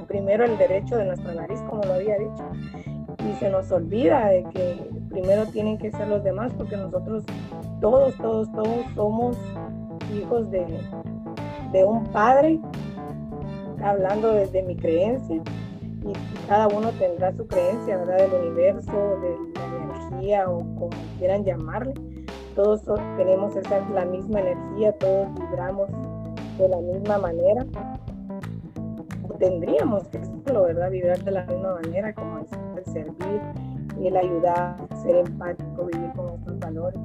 primero 0.08 0.44
el 0.44 0.58
derecho 0.58 0.98
de 0.98 1.06
nuestra 1.06 1.34
nariz, 1.34 1.62
como 1.70 1.84
lo 1.84 1.94
había 1.94 2.18
dicho. 2.18 2.44
Y 3.30 3.34
se 3.36 3.50
nos 3.50 3.72
olvida 3.72 4.28
de 4.28 4.44
que 4.54 4.90
primero 5.10 5.46
tienen 5.48 5.78
que 5.78 5.92
ser 5.92 6.08
los 6.08 6.24
demás 6.24 6.52
porque 6.58 6.78
nosotros 6.78 7.24
todos, 7.82 8.16
todos, 8.18 8.52
todos 8.52 8.86
somos 8.96 9.38
hijos 10.16 10.50
de, 10.52 10.66
un 11.86 12.04
padre, 12.06 12.60
hablando 13.84 14.34
desde 14.34 14.62
mi 14.64 14.76
creencia, 14.76 15.38
y 16.04 16.48
cada 16.48 16.68
uno 16.68 16.90
tendrá 17.00 17.32
su 17.34 17.48
creencia, 17.48 17.98
¿verdad? 17.98 18.18
Del 18.18 18.42
universo, 18.42 18.92
de 18.92 19.38
la 19.60 20.12
energía 20.12 20.50
o 20.50 20.60
como 20.60 20.90
quieran 21.18 21.44
llamarle. 21.44 21.94
Todos 22.56 22.82
tenemos 23.18 23.56
esa, 23.56 23.88
la 23.94 24.06
misma 24.06 24.42
energía, 24.42 24.92
todos 24.98 25.28
vibramos 25.40 25.90
de 26.58 26.70
la 26.70 26.78
misma 26.78 27.18
manera. 27.18 27.66
Tendríamos 29.42 30.08
que 30.10 30.20
hacerlo, 30.20 30.66
¿verdad? 30.66 30.92
Vibrar 30.92 31.24
de 31.24 31.32
la 31.32 31.44
misma 31.46 31.74
manera, 31.82 32.14
como 32.14 32.38
es 32.38 32.52
el 32.78 32.94
servir, 32.94 33.42
el 34.00 34.16
ayudar, 34.16 34.76
ser 35.02 35.16
empático, 35.16 35.86
vivir 35.92 36.12
con 36.16 36.36
estos 36.36 36.60
valores. 36.60 37.00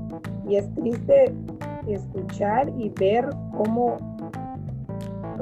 Y 0.47 0.57
es 0.57 0.75
triste 0.75 1.33
escuchar 1.87 2.69
y 2.77 2.91
ver 2.91 3.27
cómo, 3.57 3.97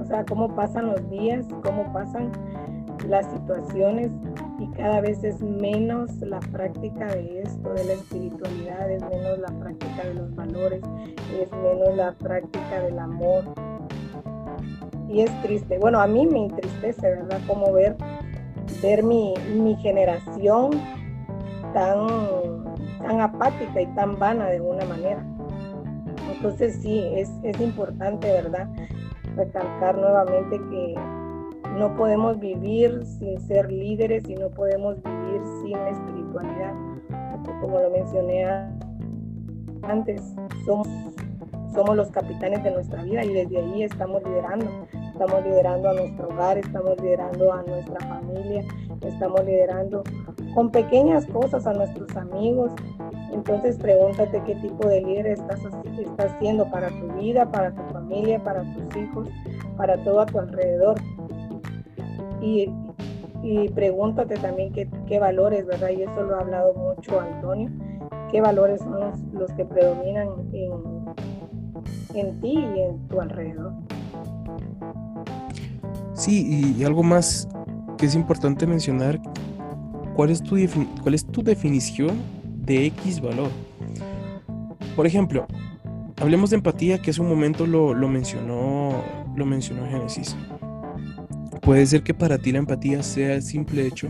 o 0.01 0.05
sea, 0.05 0.25
cómo 0.25 0.55
pasan 0.55 0.87
los 0.87 1.11
días, 1.11 1.45
cómo 1.65 1.93
pasan 1.93 2.31
las 3.09 3.27
situaciones 3.33 4.13
y 4.61 4.69
cada 4.77 5.01
vez 5.01 5.25
es 5.25 5.41
menos 5.41 6.21
la 6.21 6.39
práctica 6.39 7.07
de 7.07 7.43
esto, 7.43 7.75
de 7.75 7.85
la 7.87 7.93
espiritualidad, 7.95 8.89
es 8.89 9.03
menos 9.03 9.41
la 9.41 9.49
práctica 9.59 10.05
de 10.05 10.15
los 10.15 10.33
valores, 10.37 10.81
es 11.41 11.51
menos 11.51 11.97
la 11.97 12.13
práctica 12.13 12.83
del 12.83 13.01
amor. 13.01 13.45
Y 15.09 15.21
es 15.21 15.43
triste. 15.43 15.79
Bueno, 15.79 16.01
a 16.01 16.07
mí 16.07 16.27
me 16.27 16.45
entristece, 16.47 17.03
¿verdad? 17.03 17.41
Como 17.47 17.73
ver, 17.73 17.97
ver 18.83 19.03
mi, 19.03 19.35
mi 19.55 19.77
generación 19.77 20.71
tan, 21.73 22.07
tan 22.99 23.21
apática 23.21 23.81
y 23.81 23.87
tan 23.95 24.19
vana 24.19 24.47
de 24.47 24.61
una 24.61 24.85
manera. 24.85 25.25
Entonces 26.35 26.79
sí, 26.83 27.03
es, 27.15 27.31
es 27.43 27.61
importante, 27.61 28.31
¿verdad? 28.31 28.69
Recalcar 29.37 29.97
nuevamente 29.97 30.61
que 30.71 30.95
no 31.79 31.95
podemos 31.97 32.39
vivir 32.39 33.05
sin 33.05 33.41
ser 33.41 33.71
líderes 33.71 34.29
y 34.29 34.35
no 34.35 34.51
podemos 34.51 34.97
vivir 35.03 35.43
sin 35.63 35.77
espiritualidad. 35.79 36.75
como 37.61 37.81
lo 37.81 37.91
mencioné 37.91 38.45
antes, 39.83 40.23
somos, 40.65 40.89
somos 41.75 41.97
los 41.97 42.11
capitanes 42.11 42.63
de 42.63 42.71
nuestra 42.71 43.03
vida 43.03 43.25
y 43.25 43.33
desde 43.35 43.59
ahí 43.59 43.83
estamos 43.83 44.23
liderando. 44.25 44.67
Estamos 45.13 45.45
liderando 45.45 45.89
a 45.91 45.95
nuestro 45.95 46.29
hogar, 46.29 46.59
estamos 46.59 47.01
liderando 47.01 47.53
a 47.53 47.63
nuestra 47.63 48.01
familia, 48.01 48.65
estamos 49.01 49.45
liderando 49.45 50.03
con 50.55 50.71
pequeñas 50.71 51.27
cosas 51.27 51.67
a 51.67 51.73
nuestros 51.73 52.17
amigos. 52.17 52.73
Entonces 53.33 53.77
pregúntate 53.79 54.41
qué 54.45 54.55
tipo 54.57 54.89
de 54.89 55.03
líder 55.03 55.27
estás, 55.27 55.61
estás 55.99 56.37
siendo 56.39 56.71
para 56.71 56.89
tu 56.89 57.09
vida, 57.21 57.51
para 57.51 57.75
tu 57.75 57.83
familia, 57.93 58.43
para 58.43 58.63
tus 58.63 58.97
hijos, 58.97 59.29
para 59.77 60.03
todo 60.05 60.21
a 60.21 60.27
tu 60.27 60.39
alrededor. 60.39 60.97
Y, 62.41 62.69
pregúntate 63.75 64.37
también 64.37 64.73
qué, 64.73 65.19
valores, 65.19 65.67
¿verdad? 65.67 65.91
Y 65.91 66.03
eso 66.03 66.23
lo 66.23 66.37
ha 66.37 66.41
hablado 66.41 66.75
mucho 66.75 67.21
Antonio, 67.21 67.71
qué 68.31 68.41
valores 68.41 68.81
son 68.81 69.01
los, 69.33 69.53
que 69.53 69.65
predominan 69.65 70.29
en, 70.53 70.94
en 72.15 72.41
ti 72.41 72.53
y 72.53 72.81
en 72.81 73.09
tu 73.09 73.21
alrededor. 73.21 73.73
Sí, 76.15 76.75
y 76.79 76.85
algo 76.85 77.03
más 77.03 77.49
que 77.99 78.07
es 78.07 78.15
importante 78.15 78.67
mencionar 78.67 79.21
¿Cuál 80.15 80.31
es 80.31 80.43
tu, 81.27 81.43
definición 81.43 82.17
de 82.65 82.87
X 82.87 83.21
valor? 83.21 83.51
Por 84.95 85.07
ejemplo, 85.09 85.45
hablemos 86.21 86.51
de 86.51 86.57
empatía, 86.57 87.03
que 87.03 87.11
hace 87.11 87.21
un 87.21 87.29
momento 87.29 87.67
lo, 87.67 87.95
lo 87.95 88.07
mencionó, 88.07 89.03
lo 89.35 89.45
mencionó 89.45 89.89
Génesis. 89.89 90.37
Puede 91.63 91.85
ser 91.87 92.05
que 92.05 92.15
para 92.15 92.39
ti 92.39 92.53
la 92.53 92.59
empatía 92.59 93.03
sea 93.03 93.35
el 93.35 93.43
simple 93.43 93.87
hecho 93.87 94.09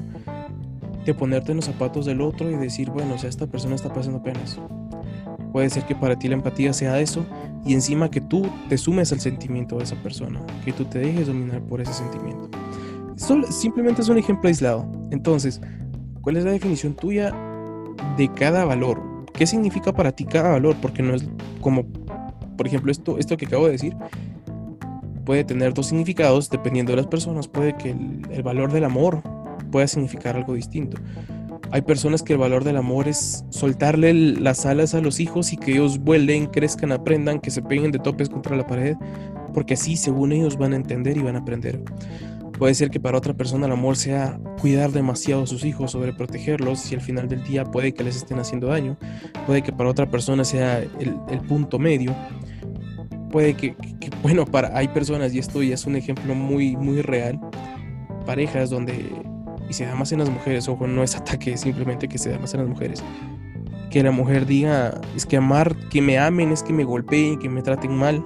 de 1.06 1.14
ponerte 1.14 1.52
en 1.52 1.56
los 1.56 1.64
zapatos 1.64 2.04
del 2.04 2.20
otro 2.20 2.50
y 2.50 2.56
decir, 2.56 2.90
bueno, 2.90 3.14
o 3.14 3.18
sea, 3.18 3.30
esta 3.30 3.46
persona 3.46 3.74
está 3.74 3.90
pasando 3.90 4.22
penas. 4.22 4.60
Puede 5.54 5.70
ser 5.70 5.84
que 5.84 5.94
para 5.94 6.18
ti 6.18 6.26
la 6.26 6.34
empatía 6.34 6.72
sea 6.72 6.98
eso 6.98 7.24
y 7.64 7.74
encima 7.74 8.10
que 8.10 8.20
tú 8.20 8.44
te 8.68 8.76
sumes 8.76 9.12
al 9.12 9.20
sentimiento 9.20 9.78
de 9.78 9.84
esa 9.84 9.94
persona, 10.02 10.40
que 10.64 10.72
tú 10.72 10.84
te 10.84 10.98
dejes 10.98 11.28
dominar 11.28 11.62
por 11.62 11.80
ese 11.80 11.92
sentimiento. 11.92 12.50
Esto 13.16 13.40
simplemente 13.52 14.02
es 14.02 14.08
un 14.08 14.18
ejemplo 14.18 14.48
aislado. 14.48 14.84
Entonces, 15.12 15.60
¿cuál 16.22 16.38
es 16.38 16.44
la 16.44 16.50
definición 16.50 16.96
tuya 16.96 17.32
de 18.16 18.28
cada 18.32 18.64
valor? 18.64 19.00
¿Qué 19.32 19.46
significa 19.46 19.92
para 19.92 20.10
ti 20.10 20.24
cada 20.24 20.50
valor? 20.50 20.74
Porque 20.82 21.04
no 21.04 21.14
es 21.14 21.24
como, 21.60 21.84
por 22.56 22.66
ejemplo, 22.66 22.90
esto, 22.90 23.16
esto 23.18 23.36
que 23.36 23.46
acabo 23.46 23.66
de 23.66 23.72
decir, 23.72 23.94
puede 25.24 25.44
tener 25.44 25.72
dos 25.72 25.86
significados 25.86 26.50
dependiendo 26.50 26.90
de 26.90 26.96
las 26.96 27.06
personas. 27.06 27.46
Puede 27.46 27.76
que 27.76 27.90
el 27.90 28.42
valor 28.42 28.72
del 28.72 28.82
amor 28.82 29.22
pueda 29.70 29.86
significar 29.86 30.34
algo 30.34 30.54
distinto. 30.54 30.96
Hay 31.74 31.82
personas 31.82 32.22
que 32.22 32.34
el 32.34 32.38
valor 32.38 32.62
del 32.62 32.76
amor 32.76 33.08
es 33.08 33.44
soltarle 33.50 34.14
las 34.14 34.64
alas 34.64 34.94
a 34.94 35.00
los 35.00 35.18
hijos 35.18 35.52
y 35.52 35.56
que 35.56 35.72
ellos 35.72 35.98
vuelen, 35.98 36.46
crezcan, 36.46 36.92
aprendan, 36.92 37.40
que 37.40 37.50
se 37.50 37.62
peguen 37.62 37.90
de 37.90 37.98
topes 37.98 38.28
contra 38.28 38.54
la 38.54 38.64
pared, 38.64 38.94
porque 39.52 39.74
así, 39.74 39.96
según 39.96 40.30
ellos, 40.30 40.56
van 40.56 40.72
a 40.72 40.76
entender 40.76 41.16
y 41.16 41.22
van 41.22 41.34
a 41.34 41.40
aprender. 41.40 41.82
Puede 42.60 42.74
ser 42.74 42.90
que 42.90 43.00
para 43.00 43.18
otra 43.18 43.34
persona 43.34 43.66
el 43.66 43.72
amor 43.72 43.96
sea 43.96 44.38
cuidar 44.60 44.92
demasiado 44.92 45.42
a 45.42 45.46
sus 45.48 45.64
hijos, 45.64 45.90
sobreprotegerlos 45.90 46.92
y 46.92 46.94
al 46.94 47.00
final 47.00 47.26
del 47.26 47.42
día 47.42 47.64
puede 47.64 47.92
que 47.92 48.04
les 48.04 48.14
estén 48.14 48.38
haciendo 48.38 48.68
daño. 48.68 48.96
Puede 49.44 49.62
que 49.62 49.72
para 49.72 49.90
otra 49.90 50.08
persona 50.08 50.44
sea 50.44 50.78
el, 50.78 51.40
punto 51.48 51.80
medio. 51.80 52.14
Puede 53.32 53.54
que, 53.54 53.74
bueno, 54.22 54.46
para 54.46 54.78
hay 54.78 54.86
personas, 54.86 55.34
y 55.34 55.40
esto 55.40 55.60
ya 55.60 55.74
es 55.74 55.86
un 55.86 55.96
ejemplo 55.96 56.36
muy, 56.36 56.76
muy 56.76 57.02
real, 57.02 57.40
parejas 58.24 58.70
donde 58.70 59.33
y 59.68 59.72
se 59.72 59.86
da 59.86 59.94
más 59.94 60.12
en 60.12 60.18
las 60.20 60.30
mujeres, 60.30 60.68
ojo, 60.68 60.86
no 60.86 61.02
es 61.02 61.16
ataque, 61.16 61.56
simplemente 61.56 62.08
que 62.08 62.18
se 62.18 62.30
da 62.30 62.38
más 62.38 62.54
en 62.54 62.60
las 62.60 62.68
mujeres. 62.68 63.02
Que 63.90 64.02
la 64.02 64.10
mujer 64.10 64.46
diga, 64.46 65.00
es 65.14 65.26
que 65.26 65.36
amar, 65.36 65.74
que 65.90 66.02
me 66.02 66.18
amen, 66.18 66.50
es 66.52 66.62
que 66.62 66.72
me 66.72 66.84
golpeen, 66.84 67.38
que 67.38 67.48
me 67.48 67.62
traten 67.62 67.94
mal, 67.94 68.24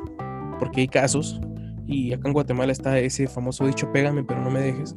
porque 0.58 0.82
hay 0.82 0.88
casos, 0.88 1.40
y 1.86 2.12
acá 2.12 2.28
en 2.28 2.34
Guatemala 2.34 2.72
está 2.72 2.98
ese 2.98 3.26
famoso 3.26 3.66
dicho, 3.66 3.90
pégame, 3.92 4.22
pero 4.22 4.42
no 4.42 4.50
me 4.50 4.60
dejes. 4.60 4.94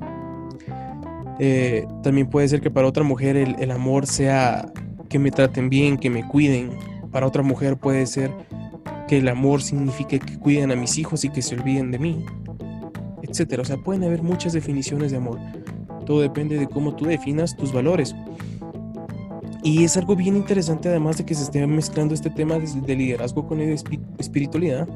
Eh, 1.40 1.88
también 2.04 2.30
puede 2.30 2.48
ser 2.48 2.62
que 2.62 2.70
para 2.70 2.88
otra 2.88 3.04
mujer 3.04 3.36
el, 3.36 3.56
el 3.60 3.72
amor 3.72 4.06
sea 4.06 4.72
que 5.10 5.20
me 5.20 5.32
traten 5.32 5.70
bien, 5.70 5.98
que 5.98 6.10
me 6.10 6.28
cuiden. 6.28 6.72
Para 7.12 7.28
otra 7.28 7.44
mujer 7.44 7.78
puede 7.78 8.06
ser 8.06 8.32
que 9.08 9.18
el 9.18 9.28
amor 9.28 9.62
signifique 9.62 10.20
que 10.20 10.38
cuiden 10.38 10.72
a 10.72 10.76
mis 10.76 10.98
hijos 10.98 11.26
y 11.26 11.30
que 11.30 11.42
se 11.42 11.56
olviden 11.56 11.92
de 11.92 12.00
mí, 12.00 12.26
etcétera. 13.22 13.62
O 13.62 13.66
sea, 13.66 13.78
pueden 13.78 14.04
haber 14.04 14.24
muchas 14.24 14.54
definiciones 14.54 15.12
de 15.12 15.18
amor. 15.18 15.40
Todo 16.06 16.22
depende 16.22 16.58
de 16.58 16.68
cómo 16.68 16.96
tú 16.96 17.06
definas 17.06 17.56
tus 17.56 17.72
valores. 17.72 18.16
Y 19.64 19.84
es 19.84 19.96
algo 19.96 20.16
bien 20.16 20.36
interesante 20.36 20.90
además 20.90 21.18
de 21.18 21.26
que 21.26 21.36
se 21.36 21.44
esté 21.44 21.66
mezclando 21.68 22.16
este 22.16 22.32
tema 22.32 22.58
de 22.58 22.96
liderazgo 22.96 23.48
con 23.48 23.62
espiritualidad, 23.62 24.88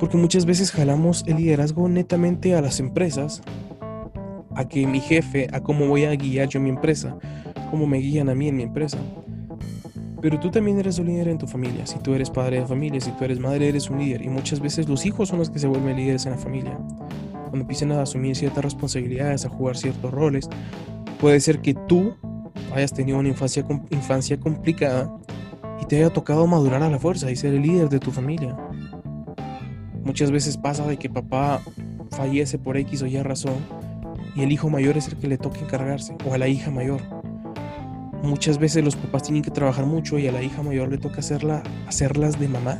porque 0.00 0.16
muchas 0.16 0.46
veces 0.46 0.72
jalamos 0.72 1.22
el 1.26 1.36
liderazgo 1.36 1.88
netamente 1.88 2.56
a 2.56 2.60
las 2.60 2.80
empresas, 2.80 3.40
a 4.56 4.66
que 4.66 4.84
mi 4.86 5.00
jefe, 5.00 5.46
a 5.52 5.60
cómo 5.60 5.86
voy 5.86 6.04
a 6.04 6.16
guiar 6.16 6.48
yo 6.48 6.58
mi 6.58 6.70
empresa, 6.70 7.16
cómo 7.70 7.86
me 7.86 7.98
guían 7.98 8.28
a 8.28 8.34
mí 8.34 8.48
en 8.48 8.56
mi 8.56 8.64
empresa. 8.64 8.98
Pero 10.20 10.40
tú 10.40 10.50
también 10.50 10.80
eres 10.80 10.98
un 10.98 11.06
líder 11.06 11.28
en 11.28 11.38
tu 11.38 11.46
familia. 11.46 11.86
Si 11.86 12.00
tú 12.00 12.14
eres 12.14 12.28
padre 12.28 12.58
de 12.58 12.66
familia, 12.66 13.00
si 13.00 13.12
tú 13.12 13.24
eres 13.24 13.38
madre, 13.38 13.68
eres 13.68 13.88
un 13.88 14.00
líder. 14.00 14.22
Y 14.22 14.28
muchas 14.28 14.58
veces 14.58 14.88
los 14.88 15.06
hijos 15.06 15.28
son 15.28 15.38
los 15.38 15.48
que 15.48 15.60
se 15.60 15.68
vuelven 15.68 15.96
líderes 15.96 16.26
en 16.26 16.32
la 16.32 16.38
familia 16.38 16.76
cuando 17.48 17.64
empiecen 17.64 17.92
a 17.92 18.02
asumir 18.02 18.36
ciertas 18.36 18.64
responsabilidades, 18.64 19.44
a 19.44 19.48
jugar 19.48 19.76
ciertos 19.76 20.10
roles. 20.12 20.48
Puede 21.20 21.40
ser 21.40 21.60
que 21.60 21.74
tú 21.74 22.14
hayas 22.74 22.92
tenido 22.92 23.18
una 23.18 23.28
infancia, 23.28 23.64
infancia 23.90 24.38
complicada 24.38 25.10
y 25.80 25.86
te 25.86 25.96
haya 25.96 26.10
tocado 26.10 26.46
madurar 26.46 26.82
a 26.82 26.90
la 26.90 26.98
fuerza 26.98 27.30
y 27.30 27.36
ser 27.36 27.54
el 27.54 27.62
líder 27.62 27.88
de 27.88 27.98
tu 27.98 28.10
familia. 28.10 28.56
Muchas 30.04 30.30
veces 30.30 30.56
pasa 30.56 30.86
de 30.86 30.96
que 30.96 31.10
papá 31.10 31.60
fallece 32.10 32.58
por 32.58 32.76
X 32.76 33.02
o 33.02 33.06
Y 33.06 33.20
razón 33.22 33.56
y 34.34 34.42
el 34.42 34.52
hijo 34.52 34.70
mayor 34.70 34.96
es 34.96 35.08
el 35.08 35.16
que 35.16 35.26
le 35.26 35.38
toca 35.38 35.60
encargarse 35.60 36.16
o 36.24 36.34
a 36.34 36.38
la 36.38 36.48
hija 36.48 36.70
mayor. 36.70 37.00
Muchas 38.22 38.58
veces 38.58 38.84
los 38.84 38.96
papás 38.96 39.24
tienen 39.24 39.42
que 39.42 39.50
trabajar 39.50 39.86
mucho 39.86 40.18
y 40.18 40.26
a 40.26 40.32
la 40.32 40.42
hija 40.42 40.62
mayor 40.62 40.90
le 40.90 40.98
toca 40.98 41.18
hacerla, 41.18 41.62
hacerlas 41.86 42.38
de 42.38 42.48
mamá. 42.48 42.78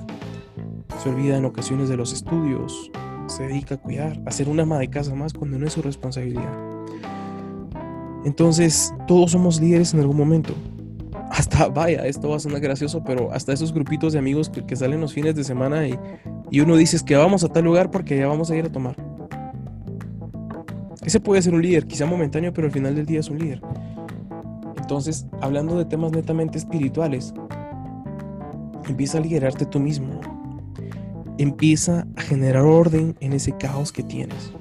Se 1.02 1.08
olvida 1.08 1.36
en 1.36 1.44
ocasiones 1.44 1.88
de 1.88 1.96
los 1.96 2.12
estudios, 2.12 2.90
se 3.28 3.44
dedica 3.44 3.76
a 3.76 3.78
cuidar, 3.78 4.20
a 4.26 4.30
ser 4.30 4.48
una 4.48 4.62
ama 4.62 4.78
de 4.78 4.88
casa 4.88 5.14
más 5.14 5.32
cuando 5.32 5.58
no 5.58 5.66
es 5.66 5.72
su 5.72 5.82
responsabilidad. 5.82 6.52
Entonces, 8.24 8.92
todos 9.06 9.32
somos 9.32 9.60
líderes 9.60 9.94
en 9.94 10.00
algún 10.00 10.16
momento. 10.16 10.54
Hasta, 11.30 11.68
vaya, 11.68 12.06
esto 12.06 12.30
va 12.30 12.36
a 12.36 12.40
sonar 12.40 12.60
gracioso, 12.60 13.04
pero 13.04 13.32
hasta 13.32 13.52
esos 13.52 13.72
grupitos 13.72 14.12
de 14.12 14.18
amigos 14.18 14.50
que, 14.50 14.76
salen 14.76 15.00
los 15.00 15.12
fines 15.12 15.34
de 15.34 15.44
semana 15.44 15.86
y, 15.86 15.98
y, 16.50 16.60
uno 16.60 16.76
dice 16.76 16.98
que 17.04 17.16
vamos 17.16 17.44
a 17.44 17.48
tal 17.48 17.64
lugar 17.64 17.90
porque 17.90 18.16
ya 18.16 18.26
vamos 18.26 18.50
a 18.50 18.56
ir 18.56 18.64
a 18.64 18.72
tomar. 18.72 18.96
Ese 21.04 21.20
puede 21.20 21.40
ser 21.42 21.54
un 21.54 21.62
líder, 21.62 21.86
quizá 21.86 22.06
momentáneo, 22.06 22.52
pero 22.52 22.66
al 22.66 22.72
final 22.72 22.94
del 22.94 23.06
día 23.06 23.20
es 23.20 23.30
un 23.30 23.38
líder. 23.38 23.62
Entonces, 24.76 25.26
hablando 25.40 25.78
de 25.78 25.84
temas 25.84 26.12
netamente 26.12 26.58
espirituales, 26.58 27.32
empieza 28.86 29.18
a 29.18 29.20
liderarte 29.20 29.66
tú 29.66 29.78
mismo 29.78 30.37
empieza 31.38 32.06
a 32.16 32.22
generar 32.22 32.64
orden 32.64 33.16
en 33.20 33.32
ese 33.32 33.52
caos 33.56 33.92
que 33.92 34.02
tienes. 34.02 34.52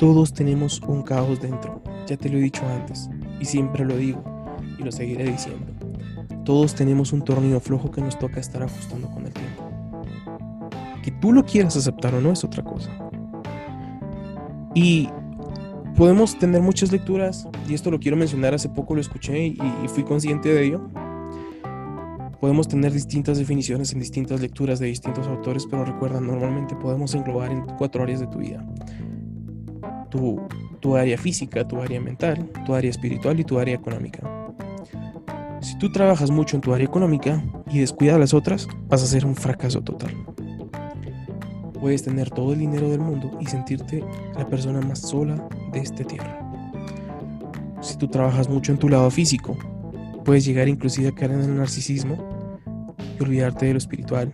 Todos 0.00 0.32
tenemos 0.32 0.80
un 0.80 1.02
caos 1.02 1.40
dentro, 1.40 1.82
ya 2.06 2.16
te 2.16 2.28
lo 2.28 2.38
he 2.38 2.40
dicho 2.40 2.62
antes 2.66 3.08
y 3.38 3.44
siempre 3.44 3.84
lo 3.84 3.96
digo 3.96 4.22
y 4.78 4.82
lo 4.82 4.90
seguiré 4.90 5.30
diciendo. 5.30 5.66
Todos 6.44 6.74
tenemos 6.74 7.12
un 7.12 7.22
tornillo 7.22 7.60
flojo 7.60 7.90
que 7.90 8.00
nos 8.00 8.18
toca 8.18 8.40
estar 8.40 8.62
ajustando 8.62 9.08
con 9.10 9.26
el 9.26 9.32
tiempo. 9.32 9.62
Que 11.02 11.12
tú 11.12 11.32
lo 11.32 11.44
quieras 11.44 11.76
aceptar 11.76 12.14
o 12.14 12.20
no 12.20 12.32
es 12.32 12.42
otra 12.42 12.64
cosa. 12.64 12.90
Y 14.74 15.08
podemos 15.96 16.36
tener 16.38 16.62
muchas 16.62 16.90
lecturas, 16.90 17.46
y 17.68 17.74
esto 17.74 17.90
lo 17.90 18.00
quiero 18.00 18.16
mencionar, 18.16 18.54
hace 18.54 18.68
poco 18.68 18.94
lo 18.94 19.00
escuché 19.00 19.46
y, 19.46 19.58
y 19.84 19.88
fui 19.88 20.02
consciente 20.02 20.48
de 20.48 20.64
ello 20.64 20.90
Podemos 22.42 22.66
tener 22.66 22.92
distintas 22.92 23.38
definiciones 23.38 23.92
en 23.92 24.00
distintas 24.00 24.40
lecturas 24.40 24.80
de 24.80 24.86
distintos 24.86 25.28
autores, 25.28 25.64
pero 25.70 25.84
recuerda, 25.84 26.20
normalmente 26.20 26.74
podemos 26.74 27.14
englobar 27.14 27.52
en 27.52 27.64
cuatro 27.78 28.02
áreas 28.02 28.18
de 28.18 28.26
tu 28.26 28.38
vida. 28.38 28.66
Tu, 30.10 30.96
área 30.96 31.16
física, 31.16 31.68
tu 31.68 31.80
área 31.80 32.00
mental, 32.00 32.50
tu 32.66 32.74
área 32.74 32.90
espiritual 32.90 33.38
y 33.38 33.44
tu 33.44 33.60
área 33.60 33.76
económica. 33.76 34.28
Si 35.60 35.78
tú 35.78 35.92
trabajas 35.92 36.32
mucho 36.32 36.56
en 36.56 36.62
tu 36.62 36.74
área 36.74 36.84
económica 36.84 37.44
y 37.70 37.78
descuidas 37.78 38.18
las 38.18 38.34
otras, 38.34 38.66
vas 38.88 39.04
a 39.04 39.06
ser 39.06 39.24
un 39.24 39.36
fracaso 39.36 39.80
total. 39.80 40.12
Puedes 41.80 42.02
tener 42.02 42.28
todo 42.28 42.54
el 42.54 42.58
dinero 42.58 42.90
del 42.90 43.02
mundo 43.02 43.38
y 43.40 43.46
sentirte 43.46 44.04
la 44.36 44.48
persona 44.48 44.80
más 44.80 44.98
sola 44.98 45.48
de 45.72 45.78
esta 45.78 46.02
tierra. 46.02 46.40
Si 47.80 47.96
tú 47.96 48.08
trabajas 48.08 48.48
mucho 48.48 48.72
en 48.72 48.78
tu 48.78 48.88
lado 48.88 49.08
físico, 49.12 49.56
puedes 50.24 50.44
llegar 50.44 50.66
inclusive 50.66 51.06
a 51.06 51.12
caer 51.12 51.30
en 51.30 51.42
el 51.42 51.56
narcisismo 51.56 52.31
olvidarte 53.22 53.66
de 53.66 53.72
lo 53.72 53.78
espiritual. 53.78 54.32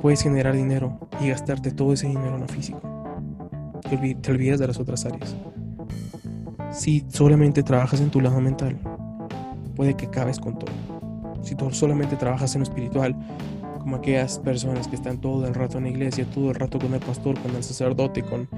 Puedes 0.00 0.22
generar 0.22 0.54
dinero 0.54 0.98
y 1.20 1.28
gastarte 1.28 1.70
todo 1.70 1.92
ese 1.92 2.06
dinero 2.06 2.34
en 2.34 2.40
lo 2.40 2.48
físico. 2.48 2.80
Te 4.20 4.30
olvidas 4.30 4.58
de 4.58 4.66
las 4.66 4.78
otras 4.78 5.04
áreas. 5.04 5.36
Si 6.72 7.04
solamente 7.08 7.62
trabajas 7.62 8.00
en 8.00 8.10
tu 8.10 8.20
lado 8.20 8.40
mental, 8.40 8.78
puede 9.74 9.94
que 9.94 10.06
acabes 10.06 10.38
con 10.38 10.58
todo. 10.58 10.72
Si 11.42 11.54
tú 11.54 11.70
solamente 11.70 12.16
trabajas 12.16 12.54
en 12.54 12.60
lo 12.60 12.64
espiritual, 12.64 13.16
como 13.78 13.96
aquellas 13.96 14.40
personas 14.40 14.88
que 14.88 14.96
están 14.96 15.20
todo 15.20 15.46
el 15.46 15.54
rato 15.54 15.78
en 15.78 15.84
la 15.84 15.90
iglesia, 15.90 16.26
todo 16.34 16.50
el 16.50 16.56
rato 16.56 16.78
con 16.78 16.92
el 16.92 17.00
pastor, 17.00 17.38
con 17.40 17.54
el 17.54 17.62
sacerdote, 17.62 18.22
con, 18.22 18.48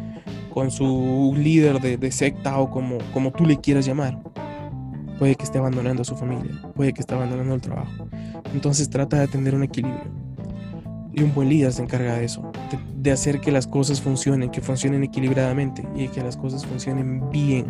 con 0.55 0.71
su 0.71 1.35
líder 1.37 1.81
de, 1.81 1.99
de 1.99 2.11
secta 2.11 2.59
o 2.59 2.71
como, 2.71 2.97
como 3.13 3.31
tú 3.31 3.45
le 3.45 3.59
quieras 3.59 3.85
llamar, 3.85 4.19
puede 5.19 5.35
que 5.35 5.45
esté 5.45 5.59
abandonando 5.59 6.03
a 6.03 6.05
su 6.05 6.17
familia, 6.17 6.53
puede 6.75 6.95
que 6.95 7.03
esté 7.03 7.15
abandonando 7.15 7.55
el 7.55 7.61
trabajo. 7.61 8.09
Entonces 8.55 8.89
trata 8.89 9.21
de 9.21 9.29
tener 9.29 9.55
un 9.55 9.63
equilibrio. 9.63 10.11
Y 11.13 11.23
un 11.23 11.35
buen 11.35 11.49
líder 11.49 11.73
se 11.73 11.83
encarga 11.83 12.15
de 12.15 12.25
eso, 12.25 12.53
de, 12.97 13.11
hacer 13.11 13.41
que 13.41 13.51
las 13.51 13.67
cosas 13.67 14.01
funcionen, 14.01 14.51
que 14.51 14.61
funcionen 14.61 15.03
equilibradamente 15.03 15.83
y 15.97 16.07
que 16.09 16.23
las 16.23 16.37
cosas 16.37 16.65
funcionen 16.65 17.29
bien. 17.31 17.67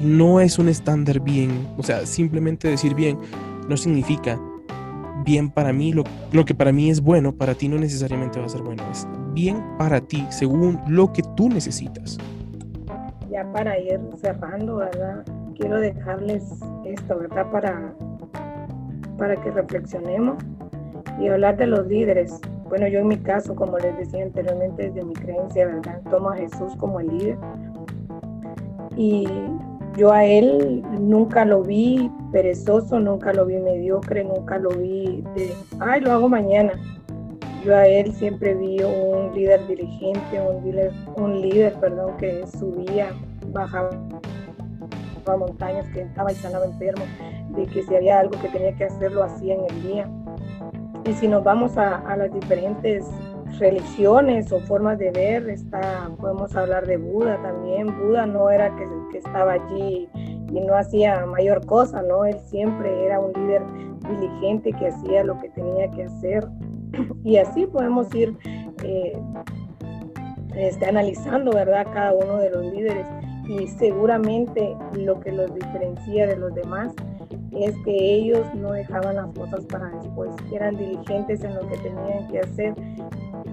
No 0.00 0.40
es 0.40 0.58
un 0.58 0.68
estándar 0.68 1.20
bien, 1.20 1.68
o 1.76 1.82
sea, 1.84 2.04
simplemente 2.04 2.66
decir 2.66 2.94
bien 2.94 3.16
no 3.68 3.76
significa 3.76 4.40
bien 5.24 5.50
para 5.50 5.72
mí, 5.72 5.92
lo, 5.92 6.02
lo 6.32 6.44
que 6.44 6.54
para 6.54 6.72
mí 6.72 6.90
es 6.90 7.00
bueno, 7.00 7.32
para 7.32 7.54
ti 7.54 7.68
no 7.68 7.78
necesariamente 7.78 8.40
va 8.40 8.46
a 8.46 8.48
ser 8.48 8.62
bueno, 8.62 8.82
es 8.90 9.06
bien 9.32 9.62
para 9.78 10.00
ti 10.00 10.26
según 10.30 10.80
lo 10.88 11.12
que 11.12 11.22
tú 11.36 11.48
necesitas. 11.48 12.18
Ya 13.30 13.50
para 13.52 13.78
ir 13.78 14.00
cerrando, 14.20 14.76
¿verdad? 14.76 15.24
quiero 15.62 15.80
dejarles 15.80 16.42
esto, 16.84 17.18
¿verdad? 17.18 17.50
Para, 17.50 17.94
para 19.22 19.36
que 19.36 19.52
reflexionemos 19.52 20.36
Y 21.20 21.28
hablar 21.28 21.56
de 21.56 21.68
los 21.68 21.86
líderes. 21.86 22.40
Bueno, 22.68 22.88
yo 22.88 22.98
en 22.98 23.06
mi 23.06 23.18
caso, 23.18 23.54
como 23.54 23.78
les 23.78 23.96
decía 23.96 24.24
anteriormente, 24.24 24.88
desde 24.88 25.04
mi 25.04 25.14
creencia, 25.14 25.64
¿verdad? 25.66 26.00
Tomo 26.10 26.30
a 26.30 26.36
Jesús 26.36 26.74
como 26.76 26.98
el 26.98 27.06
líder. 27.06 27.38
Y 28.96 29.28
yo 29.96 30.10
a 30.10 30.24
él 30.24 30.82
nunca 30.98 31.44
lo 31.44 31.62
vi 31.62 32.10
perezoso, 32.32 32.98
nunca 32.98 33.32
lo 33.32 33.46
vi 33.46 33.58
mediocre, 33.58 34.24
nunca 34.24 34.58
lo 34.58 34.70
vi 34.70 35.22
de, 35.36 35.52
ay, 35.78 36.00
lo 36.00 36.10
hago 36.10 36.28
mañana. 36.28 36.72
Yo 37.64 37.76
a 37.76 37.86
él 37.86 38.12
siempre 38.14 38.54
vi 38.56 38.82
un 38.82 39.32
líder 39.36 39.64
dirigente, 39.68 40.40
un 40.40 40.64
líder, 40.64 40.90
un 41.14 41.40
líder 41.40 41.74
perdón, 41.74 42.16
que 42.16 42.44
subía, 42.58 43.10
bajaba 43.52 43.90
a 45.30 45.36
montañas, 45.36 45.86
que 45.90 46.02
estaba 46.02 46.32
y 46.32 46.34
sanaba 46.34 46.64
enfermo, 46.64 47.04
de 47.50 47.66
que 47.66 47.82
si 47.82 47.94
había 47.94 48.20
algo 48.20 48.40
que 48.40 48.48
tenía 48.48 48.74
que 48.74 48.84
hacer, 48.84 49.12
lo 49.12 49.24
hacía 49.24 49.54
en 49.54 49.64
el 49.68 49.82
día. 49.82 50.10
Y 51.04 51.12
si 51.14 51.28
nos 51.28 51.44
vamos 51.44 51.76
a, 51.78 51.98
a 51.98 52.16
las 52.16 52.32
diferentes 52.32 53.04
religiones 53.58 54.50
o 54.52 54.60
formas 54.60 54.98
de 54.98 55.10
ver, 55.10 55.48
está, 55.48 56.10
podemos 56.18 56.54
hablar 56.56 56.86
de 56.86 56.96
Buda 56.96 57.40
también. 57.42 57.86
Buda 57.98 58.26
no 58.26 58.50
era 58.50 58.74
que, 58.76 58.86
que 59.10 59.18
estaba 59.18 59.52
allí 59.52 60.08
y 60.14 60.60
no 60.60 60.74
hacía 60.74 61.24
mayor 61.26 61.64
cosa, 61.66 62.02
¿no? 62.02 62.24
Él 62.24 62.38
siempre 62.46 63.04
era 63.04 63.20
un 63.20 63.32
líder 63.32 63.62
diligente 64.08 64.72
que 64.72 64.88
hacía 64.88 65.24
lo 65.24 65.38
que 65.38 65.48
tenía 65.50 65.90
que 65.90 66.04
hacer. 66.04 66.46
Y 67.24 67.38
así 67.38 67.66
podemos 67.66 68.14
ir 68.14 68.36
eh, 68.84 69.18
este, 70.54 70.86
analizando, 70.86 71.52
¿verdad? 71.52 71.86
Cada 71.92 72.12
uno 72.12 72.36
de 72.36 72.50
los 72.50 72.66
líderes 72.66 73.06
y 73.48 73.66
seguramente 73.66 74.76
lo 74.94 75.20
que 75.20 75.32
los 75.32 75.54
diferencia 75.54 76.26
de 76.26 76.36
los 76.36 76.54
demás 76.54 76.92
es 77.52 77.74
que 77.84 78.14
ellos 78.14 78.46
no 78.54 78.72
dejaban 78.72 79.16
las 79.16 79.32
cosas 79.32 79.64
para 79.66 79.90
después, 79.90 80.30
eran 80.52 80.76
diligentes 80.76 81.44
en 81.44 81.54
lo 81.54 81.68
que 81.68 81.76
tenían 81.78 82.28
que 82.28 82.40
hacer 82.40 82.74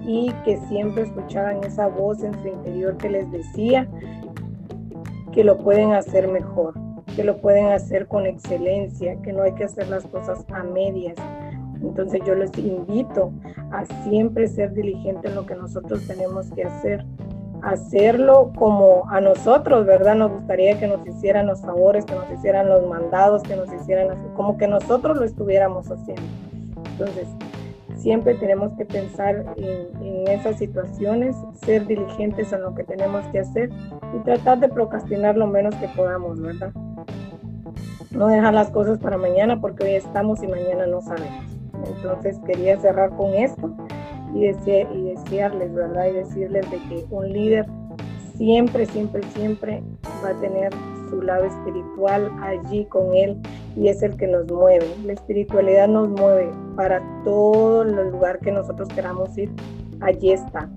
y 0.06 0.32
que 0.44 0.58
siempre 0.68 1.02
escuchaban 1.02 1.62
esa 1.64 1.86
voz 1.86 2.22
en 2.22 2.32
su 2.40 2.48
interior 2.48 2.96
que 2.96 3.10
les 3.10 3.30
decía 3.30 3.86
que 5.32 5.44
lo 5.44 5.58
pueden 5.58 5.92
hacer 5.92 6.28
mejor, 6.28 6.74
que 7.14 7.24
lo 7.24 7.40
pueden 7.40 7.66
hacer 7.66 8.06
con 8.08 8.26
excelencia, 8.26 9.20
que 9.22 9.32
no 9.32 9.42
hay 9.42 9.52
que 9.52 9.64
hacer 9.64 9.88
las 9.88 10.04
cosas 10.06 10.44
a 10.52 10.62
medias. 10.62 11.16
Entonces 11.82 12.20
yo 12.26 12.34
les 12.34 12.56
invito 12.58 13.32
a 13.70 13.84
siempre 14.04 14.48
ser 14.48 14.72
diligente 14.74 15.28
en 15.28 15.34
lo 15.34 15.46
que 15.46 15.54
nosotros 15.54 16.06
tenemos 16.06 16.50
que 16.50 16.64
hacer, 16.64 17.04
hacerlo 17.62 18.52
como 18.56 19.08
a 19.10 19.20
nosotros, 19.20 19.86
¿verdad? 19.86 20.14
Nos 20.14 20.32
gustaría 20.32 20.78
que 20.78 20.86
nos 20.86 21.06
hicieran 21.06 21.46
los 21.46 21.60
favores, 21.60 22.04
que 22.04 22.14
nos 22.14 22.30
hicieran 22.30 22.68
los 22.68 22.86
mandados, 22.86 23.42
que 23.42 23.56
nos 23.56 23.72
hicieran 23.72 24.08
como 24.34 24.56
que 24.56 24.66
nosotros 24.68 25.18
lo 25.18 25.24
estuviéramos 25.24 25.90
haciendo. 25.90 26.22
Entonces, 26.92 27.28
siempre 27.96 28.34
tenemos 28.34 28.72
que 28.74 28.84
pensar 28.84 29.44
en, 29.56 30.02
en, 30.02 30.28
esas 30.28 30.58
situaciones, 30.58 31.36
ser 31.64 31.86
diligentes 31.86 32.52
en 32.52 32.62
lo 32.62 32.74
que 32.74 32.84
tenemos 32.84 33.24
que 33.28 33.40
hacer 33.40 33.70
y 34.14 34.18
tratar 34.24 34.60
de 34.60 34.68
procrastinar 34.68 35.36
lo 35.36 35.46
menos 35.46 35.74
que 35.76 35.88
podamos, 35.88 36.40
¿verdad? 36.40 36.72
No 38.10 38.26
dejar 38.26 38.54
las 38.54 38.70
cosas 38.70 38.98
para 38.98 39.16
mañana 39.16 39.60
porque 39.60 39.84
hoy 39.84 39.94
estamos 39.94 40.42
y 40.42 40.48
mañana 40.48 40.86
no 40.86 41.00
sabemos. 41.00 41.44
Entonces 41.86 42.38
quería 42.46 42.78
cerrar 42.78 43.10
con 43.10 43.34
esto 43.34 43.74
y, 44.34 44.46
y 44.46 45.14
desearles, 45.14 45.72
¿verdad? 45.74 46.06
Y 46.08 46.12
decirles 46.12 46.70
de 46.70 46.78
que 46.88 47.04
un 47.10 47.32
líder 47.32 47.66
siempre, 48.36 48.86
siempre, 48.86 49.22
siempre 49.34 49.82
va 50.24 50.30
a 50.30 50.40
tener 50.40 50.72
su 51.10 51.20
lado 51.20 51.44
espiritual 51.44 52.30
allí 52.42 52.84
con 52.86 53.14
él 53.14 53.36
y 53.76 53.88
es 53.88 54.02
el 54.02 54.16
que 54.16 54.26
nos 54.26 54.50
mueve. 54.50 54.86
La 55.04 55.12
espiritualidad 55.12 55.88
nos 55.88 56.08
mueve 56.08 56.50
para 56.76 57.02
todo 57.24 57.82
el 57.82 58.10
lugar 58.10 58.38
que 58.38 58.52
nosotros 58.52 58.88
queramos 58.88 59.36
ir. 59.36 59.50
Allí 60.00 60.32
está. 60.32 60.70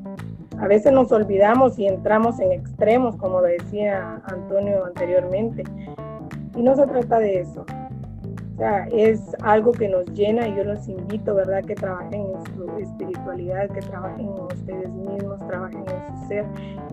A 0.59 0.67
veces 0.67 0.91
nos 0.91 1.11
olvidamos 1.11 1.79
y 1.79 1.87
entramos 1.87 2.39
en 2.39 2.51
extremos, 2.51 3.15
como 3.15 3.41
lo 3.41 3.47
decía 3.47 4.21
Antonio 4.25 4.85
anteriormente. 4.85 5.63
Y 6.55 6.61
no 6.61 6.75
se 6.75 6.85
trata 6.85 7.19
de 7.19 7.39
eso. 7.39 7.65
O 8.53 8.57
sea, 8.57 8.87
es 8.91 9.19
algo 9.41 9.71
que 9.71 9.89
nos 9.89 10.05
llena 10.13 10.47
y 10.47 10.55
yo 10.55 10.63
los 10.63 10.87
invito, 10.87 11.33
¿verdad? 11.33 11.63
Que 11.63 11.73
trabajen 11.73 12.21
en 12.21 12.55
su 12.55 12.77
espiritualidad, 12.77 13.67
que 13.69 13.81
trabajen 13.81 14.27
en 14.27 14.41
ustedes 14.41 14.89
mismos, 14.89 15.39
trabajen 15.47 15.79
en 15.79 16.21
su 16.21 16.27
ser 16.27 16.45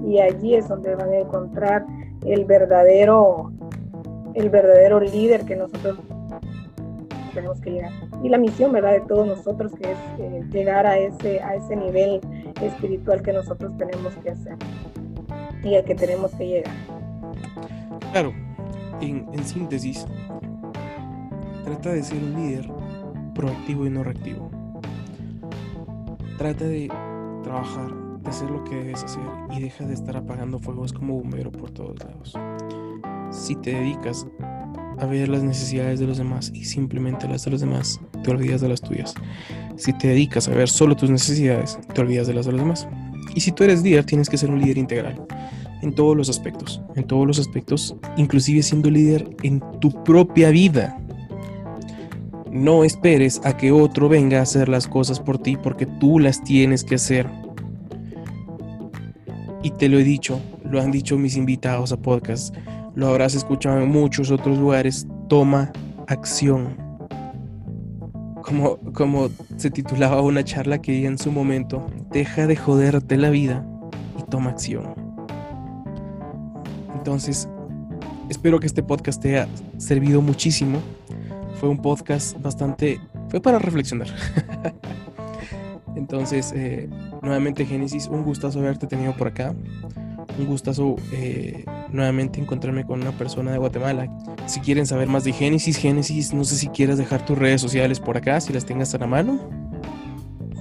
y 0.02 0.20
allí 0.20 0.54
es 0.54 0.68
donde 0.68 0.94
van 0.94 1.10
a 1.10 1.18
encontrar 1.18 1.84
el 2.24 2.46
verdadero, 2.46 3.52
el 4.34 4.48
verdadero 4.48 5.00
líder 5.00 5.44
que 5.44 5.56
nosotros 5.56 5.98
tenemos 7.34 7.60
que 7.60 7.72
llegar. 7.72 7.92
Y 8.22 8.30
la 8.30 8.38
misión, 8.38 8.72
¿verdad? 8.72 8.92
De 8.92 9.00
todos 9.00 9.26
nosotros 9.26 9.72
que 9.74 9.92
es 9.92 9.98
eh, 10.18 10.42
llegar 10.50 10.86
a 10.86 10.96
ese, 10.96 11.40
a 11.40 11.56
ese 11.56 11.76
nivel 11.76 12.20
espiritual 12.62 13.20
que 13.22 13.34
nosotros 13.34 13.76
tenemos 13.76 14.14
que 14.16 14.30
hacer 14.30 14.56
y 15.62 15.74
al 15.74 15.84
que 15.84 15.94
tenemos 15.94 16.34
que 16.34 16.46
llegar. 16.46 16.74
Claro, 18.12 18.32
en, 19.00 19.26
en 19.32 19.44
síntesis, 19.44 20.06
Trata 21.70 21.92
de 21.92 22.02
ser 22.02 22.18
un 22.18 22.34
líder 22.34 22.68
proactivo 23.32 23.86
y 23.86 23.90
no 23.90 24.02
reactivo. 24.02 24.50
Trata 26.36 26.64
de 26.64 26.90
trabajar, 27.44 27.94
de 28.20 28.28
hacer 28.28 28.50
lo 28.50 28.64
que 28.64 28.74
debes 28.74 29.04
hacer 29.04 29.22
y 29.56 29.60
deja 29.60 29.86
de 29.86 29.94
estar 29.94 30.16
apagando 30.16 30.58
fuegos 30.58 30.92
como 30.92 31.14
bombero 31.14 31.52
por 31.52 31.70
todos 31.70 31.96
lados. 32.00 32.36
Si 33.30 33.54
te 33.54 33.72
dedicas 33.72 34.26
a 34.98 35.06
ver 35.06 35.28
las 35.28 35.44
necesidades 35.44 36.00
de 36.00 36.08
los 36.08 36.18
demás 36.18 36.50
y 36.52 36.64
simplemente 36.64 37.28
las 37.28 37.44
de 37.44 37.52
los 37.52 37.60
demás, 37.60 38.00
te 38.24 38.32
olvidas 38.32 38.60
de 38.60 38.68
las 38.68 38.80
tuyas. 38.80 39.14
Si 39.76 39.92
te 39.92 40.08
dedicas 40.08 40.48
a 40.48 40.54
ver 40.54 40.68
solo 40.68 40.96
tus 40.96 41.08
necesidades, 41.08 41.78
te 41.94 42.00
olvidas 42.00 42.26
de 42.26 42.34
las 42.34 42.46
de 42.46 42.52
los 42.52 42.60
demás. 42.62 42.88
Y 43.36 43.42
si 43.42 43.52
tú 43.52 43.62
eres 43.62 43.84
líder, 43.84 44.04
tienes 44.04 44.28
que 44.28 44.38
ser 44.38 44.50
un 44.50 44.60
líder 44.60 44.76
integral 44.76 45.24
en 45.82 45.94
todos 45.94 46.16
los 46.16 46.28
aspectos, 46.28 46.82
en 46.96 47.04
todos 47.04 47.28
los 47.28 47.38
aspectos, 47.38 47.94
inclusive 48.16 48.60
siendo 48.64 48.90
líder 48.90 49.36
en 49.44 49.62
tu 49.78 49.92
propia 50.02 50.50
vida. 50.50 50.99
No 52.50 52.82
esperes 52.82 53.40
a 53.44 53.56
que 53.56 53.70
otro 53.70 54.08
venga 54.08 54.40
a 54.40 54.42
hacer 54.42 54.68
las 54.68 54.88
cosas 54.88 55.20
por 55.20 55.38
ti 55.38 55.56
porque 55.56 55.86
tú 55.86 56.18
las 56.18 56.42
tienes 56.42 56.82
que 56.82 56.96
hacer. 56.96 57.28
Y 59.62 59.70
te 59.70 59.88
lo 59.88 60.00
he 60.00 60.04
dicho, 60.04 60.40
lo 60.64 60.80
han 60.80 60.90
dicho 60.90 61.16
mis 61.16 61.36
invitados 61.36 61.92
a 61.92 61.96
podcast, 61.96 62.56
lo 62.96 63.06
habrás 63.06 63.36
escuchado 63.36 63.80
en 63.80 63.90
muchos 63.90 64.32
otros 64.32 64.58
lugares, 64.58 65.06
toma 65.28 65.72
acción. 66.08 66.76
Como, 68.42 68.78
como 68.94 69.28
se 69.56 69.70
titulaba 69.70 70.20
una 70.20 70.42
charla 70.42 70.82
que 70.82 70.90
di 70.90 71.06
en 71.06 71.18
su 71.18 71.30
momento, 71.30 71.86
deja 72.10 72.48
de 72.48 72.56
joderte 72.56 73.16
la 73.16 73.30
vida 73.30 73.64
y 74.18 74.28
toma 74.28 74.50
acción. 74.50 74.92
Entonces, 76.94 77.48
espero 78.28 78.58
que 78.58 78.66
este 78.66 78.82
podcast 78.82 79.22
te 79.22 79.38
haya 79.38 79.48
servido 79.78 80.20
muchísimo 80.20 80.80
fue 81.60 81.68
un 81.68 81.82
podcast 81.82 82.40
bastante... 82.40 82.98
fue 83.28 83.38
para 83.38 83.58
reflexionar. 83.58 84.08
Entonces, 85.94 86.52
eh, 86.56 86.88
nuevamente 87.20 87.66
Génesis, 87.66 88.06
un 88.06 88.24
gustazo 88.24 88.60
haberte 88.60 88.86
tenido 88.86 89.12
por 89.12 89.28
acá. 89.28 89.54
Un 90.38 90.46
gustazo 90.46 90.96
eh, 91.12 91.66
nuevamente 91.92 92.40
encontrarme 92.40 92.86
con 92.86 93.02
una 93.02 93.12
persona 93.12 93.52
de 93.52 93.58
Guatemala. 93.58 94.08
Si 94.46 94.60
quieren 94.60 94.86
saber 94.86 95.08
más 95.08 95.24
de 95.24 95.32
Génesis, 95.32 95.76
Génesis, 95.76 96.32
no 96.32 96.44
sé 96.44 96.56
si 96.56 96.68
quieres 96.68 96.96
dejar 96.96 97.26
tus 97.26 97.36
redes 97.36 97.60
sociales 97.60 98.00
por 98.00 98.16
acá, 98.16 98.40
si 98.40 98.54
las 98.54 98.64
tengas 98.64 98.94
a 98.94 98.98
la 98.98 99.06
mano. 99.06 99.38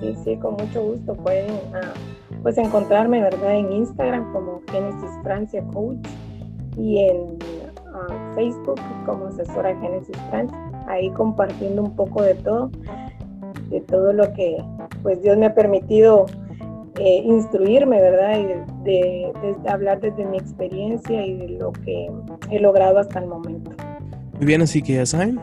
Sí, 0.01 0.13
sí, 0.25 0.35
con 0.35 0.55
mucho 0.55 0.83
gusto. 0.83 1.15
Pueden 1.15 1.49
ah, 1.73 1.93
pues 2.43 2.57
encontrarme, 2.57 3.21
¿verdad? 3.21 3.55
En 3.55 3.71
Instagram 3.71 4.33
como 4.33 4.61
Génesis 4.69 5.11
Francia 5.23 5.63
Coach 5.73 6.05
y 6.77 6.99
en 6.99 7.37
ah, 7.93 8.33
Facebook 8.35 8.81
como 9.05 9.27
asesora 9.27 9.79
Génesis 9.79 10.17
Francia 10.29 10.68
ahí 10.89 11.09
compartiendo 11.11 11.83
un 11.83 11.95
poco 11.95 12.21
de 12.21 12.35
todo, 12.35 12.69
de 13.69 13.81
todo 13.81 14.11
lo 14.11 14.33
que 14.33 14.57
pues 15.01 15.21
Dios 15.21 15.37
me 15.37 15.45
ha 15.45 15.53
permitido 15.53 16.25
eh, 16.99 17.21
instruirme, 17.23 18.01
¿verdad? 18.01 18.39
Y 18.39 18.83
de, 18.83 19.31
hablar 19.69 20.01
desde 20.01 20.25
mi 20.25 20.37
experiencia 20.37 21.25
y 21.25 21.37
de 21.37 21.47
lo 21.49 21.71
que 21.71 22.09
he 22.51 22.59
logrado 22.59 22.99
hasta 22.99 23.19
el 23.19 23.27
momento. 23.27 23.71
Muy 24.33 24.45
bien, 24.45 24.61
así 24.61 24.81
que 24.81 24.95
ya 24.95 25.05
saben, 25.05 25.39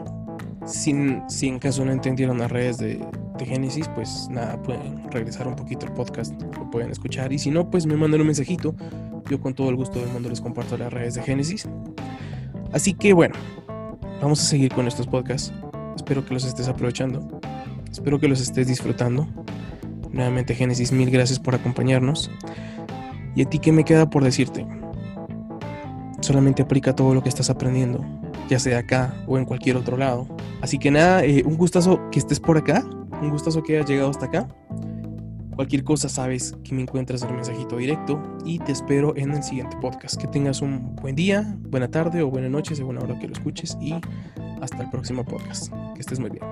si, 0.66 1.18
si 1.28 1.48
en 1.48 1.58
caso 1.58 1.84
no 1.84 1.92
entendieron 1.92 2.38
las 2.38 2.50
redes 2.50 2.78
de, 2.78 3.00
de 3.38 3.46
Génesis, 3.46 3.88
pues 3.94 4.28
nada, 4.30 4.60
pueden 4.62 5.10
regresar 5.10 5.46
un 5.46 5.54
poquito 5.54 5.86
al 5.86 5.94
podcast, 5.94 6.34
lo 6.42 6.70
pueden 6.70 6.90
escuchar. 6.90 7.32
Y 7.32 7.38
si 7.38 7.50
no, 7.50 7.70
pues 7.70 7.86
me 7.86 7.96
mandan 7.96 8.20
un 8.20 8.26
mensajito. 8.26 8.74
Yo 9.30 9.40
con 9.40 9.54
todo 9.54 9.70
el 9.70 9.76
gusto 9.76 9.98
del 9.98 10.08
mundo 10.08 10.28
les 10.28 10.40
comparto 10.40 10.76
las 10.76 10.92
redes 10.92 11.14
de 11.14 11.22
Génesis. 11.22 11.68
Así 12.72 12.94
que 12.94 13.12
bueno, 13.12 13.34
vamos 14.20 14.40
a 14.40 14.44
seguir 14.44 14.72
con 14.72 14.86
estos 14.86 15.06
podcasts. 15.06 15.52
Espero 15.94 16.24
que 16.24 16.34
los 16.34 16.44
estés 16.44 16.68
aprovechando. 16.68 17.40
Espero 17.90 18.18
que 18.18 18.28
los 18.28 18.40
estés 18.40 18.66
disfrutando. 18.66 19.26
Nuevamente, 20.12 20.54
Génesis, 20.54 20.92
mil 20.92 21.10
gracias 21.10 21.38
por 21.38 21.54
acompañarnos. 21.54 22.30
¿Y 23.34 23.42
a 23.42 23.44
ti 23.44 23.58
qué 23.58 23.72
me 23.72 23.84
queda 23.84 24.08
por 24.08 24.24
decirte? 24.24 24.66
Solamente 26.20 26.62
aplica 26.62 26.94
todo 26.94 27.14
lo 27.14 27.22
que 27.22 27.28
estás 27.28 27.50
aprendiendo, 27.50 28.04
ya 28.48 28.58
sea 28.58 28.78
acá 28.78 29.14
o 29.26 29.38
en 29.38 29.44
cualquier 29.44 29.76
otro 29.76 29.96
lado. 29.96 30.26
Así 30.62 30.78
que 30.78 30.90
nada, 30.90 31.24
eh, 31.24 31.42
un 31.44 31.56
gustazo 31.56 32.00
que 32.10 32.18
estés 32.18 32.40
por 32.40 32.56
acá. 32.58 32.84
un 33.22 33.30
gustazo 33.30 33.62
que 33.62 33.76
hayas 33.76 33.88
llegado 33.88 34.10
hasta 34.10 34.26
acá. 34.26 34.48
Cualquier 35.56 35.84
cosa 35.84 36.10
sabes 36.10 36.54
que 36.62 36.74
me 36.74 36.82
encuentras 36.82 37.22
en 37.22 37.30
el 37.30 37.36
mensajito 37.36 37.78
directo 37.78 38.22
y 38.44 38.58
te 38.58 38.72
espero 38.72 39.16
en 39.16 39.32
el 39.32 39.42
siguiente 39.42 39.74
podcast. 39.80 40.20
Que 40.20 40.26
tengas 40.26 40.60
un 40.60 40.94
buen 40.96 41.16
día, 41.16 41.56
buena 41.60 41.90
tarde 41.90 42.20
o 42.20 42.28
buena 42.28 42.50
noche 42.50 42.76
según 42.76 42.96
la 42.96 43.00
hora 43.00 43.18
que 43.18 43.26
lo 43.26 43.32
escuches 43.32 43.78
y 43.80 43.94
hasta 44.60 44.82
el 44.82 44.90
próximo 44.90 45.24
podcast. 45.24 45.72
Que 45.94 46.00
estés 46.00 46.20
muy 46.20 46.28
bien. 46.28 46.44